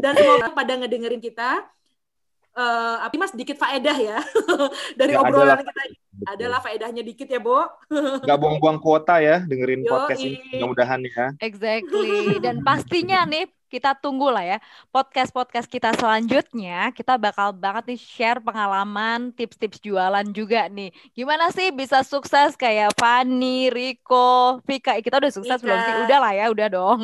Dan 0.03 0.13
semoga 0.15 0.55
pada 0.55 0.79
ngedengerin 0.79 1.19
kita, 1.19 1.67
eh 2.59 2.97
apa 2.99 3.15
mas 3.15 3.31
sedikit 3.31 3.55
faedah 3.57 3.95
ya 3.97 4.19
dari 4.99 5.15
Ya, 5.15 5.23
obrolan 5.23 5.55
adalah. 5.55 5.59
kita. 5.63 5.83
Betul. 6.19 6.27
Adalah 6.29 6.59
faedahnya 6.59 7.03
dikit 7.07 7.31
ya, 7.31 7.39
Bo. 7.39 7.63
nggak 8.27 8.39
buang-buang 8.43 8.83
kuota 8.83 9.23
ya 9.23 9.39
dengerin 9.47 9.87
Yoi. 9.87 9.89
podcast 9.89 10.21
ini 10.21 10.37
mudah-mudahan 10.53 11.01
ya 11.07 11.27
Exactly. 11.39 12.11
Dan 12.43 12.67
pastinya 12.67 13.23
nih 13.23 13.47
kita 13.69 13.95
tunggu 14.01 14.33
lah 14.33 14.43
ya 14.43 14.59
podcast-podcast 14.91 15.69
kita 15.69 15.93
selanjutnya. 15.95 16.91
Kita 16.97 17.21
bakal 17.21 17.53
banget 17.55 17.95
nih 17.95 18.01
share 18.01 18.41
pengalaman, 18.41 19.31
tips-tips 19.37 19.79
jualan 19.85 20.27
juga 20.33 20.67
nih. 20.73 20.91
Gimana 21.13 21.53
sih 21.53 21.69
bisa 21.71 22.01
sukses 22.03 22.57
kayak 22.57 22.97
Fanny, 22.97 23.69
Riko, 23.69 24.59
Vika. 24.65 24.97
Kita 25.05 25.21
udah 25.21 25.33
sukses 25.33 25.61
belum 25.61 25.79
sih? 25.79 25.93
Vika. 25.95 26.05
Udah 26.09 26.19
lah 26.19 26.33
ya, 26.33 26.47
udah 26.49 26.67
dong. 26.73 27.01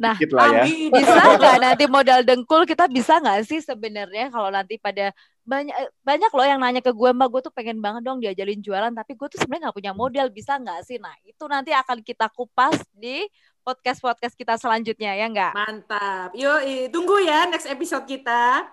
Nah, 0.00 0.16
ya 0.16 0.64
bisa 0.88 1.20
nggak 1.36 1.58
nanti 1.60 1.84
modal 1.84 2.24
dengkul 2.24 2.64
kita 2.64 2.88
bisa 2.88 3.20
nggak 3.20 3.44
sih 3.44 3.60
sebenarnya 3.60 4.32
kalau 4.32 4.48
nanti 4.48 4.80
pada 4.80 5.12
banyak 5.44 5.74
banyak 6.06 6.30
loh 6.30 6.46
yang 6.46 6.60
nanya 6.62 6.80
ke 6.84 6.94
gue 6.94 7.10
mbak 7.10 7.28
gue 7.32 7.40
tuh 7.50 7.52
pengen 7.52 7.82
banget 7.82 8.06
dong 8.06 8.22
diajalin 8.22 8.60
jualan 8.62 8.92
tapi 8.94 9.18
gue 9.18 9.28
tuh 9.28 9.40
sebenarnya 9.40 9.68
nggak 9.68 9.76
punya 9.76 9.92
modal 9.92 10.26
bisa 10.30 10.56
nggak 10.56 10.80
sih 10.86 10.96
nah 11.02 11.12
itu 11.26 11.44
nanti 11.50 11.74
akan 11.74 12.06
kita 12.06 12.30
kupas 12.30 12.80
di 12.94 13.26
podcast 13.62 14.00
podcast 14.00 14.34
kita 14.36 14.56
selanjutnya 14.56 15.14
ya 15.16 15.26
nggak 15.28 15.52
Mantap. 15.54 16.30
Yuk, 16.36 16.60
tunggu 16.90 17.20
ya 17.22 17.46
next 17.48 17.66
episode 17.68 18.04
kita. 18.08 18.66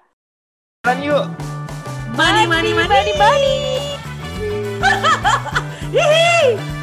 Dan 0.85 0.99
yuk 1.03 1.25
Money, 2.17 2.49
money, 2.49 2.71
money. 2.73 2.89
money 2.89 3.13
money 3.19 3.57
Hihi. 5.95 6.76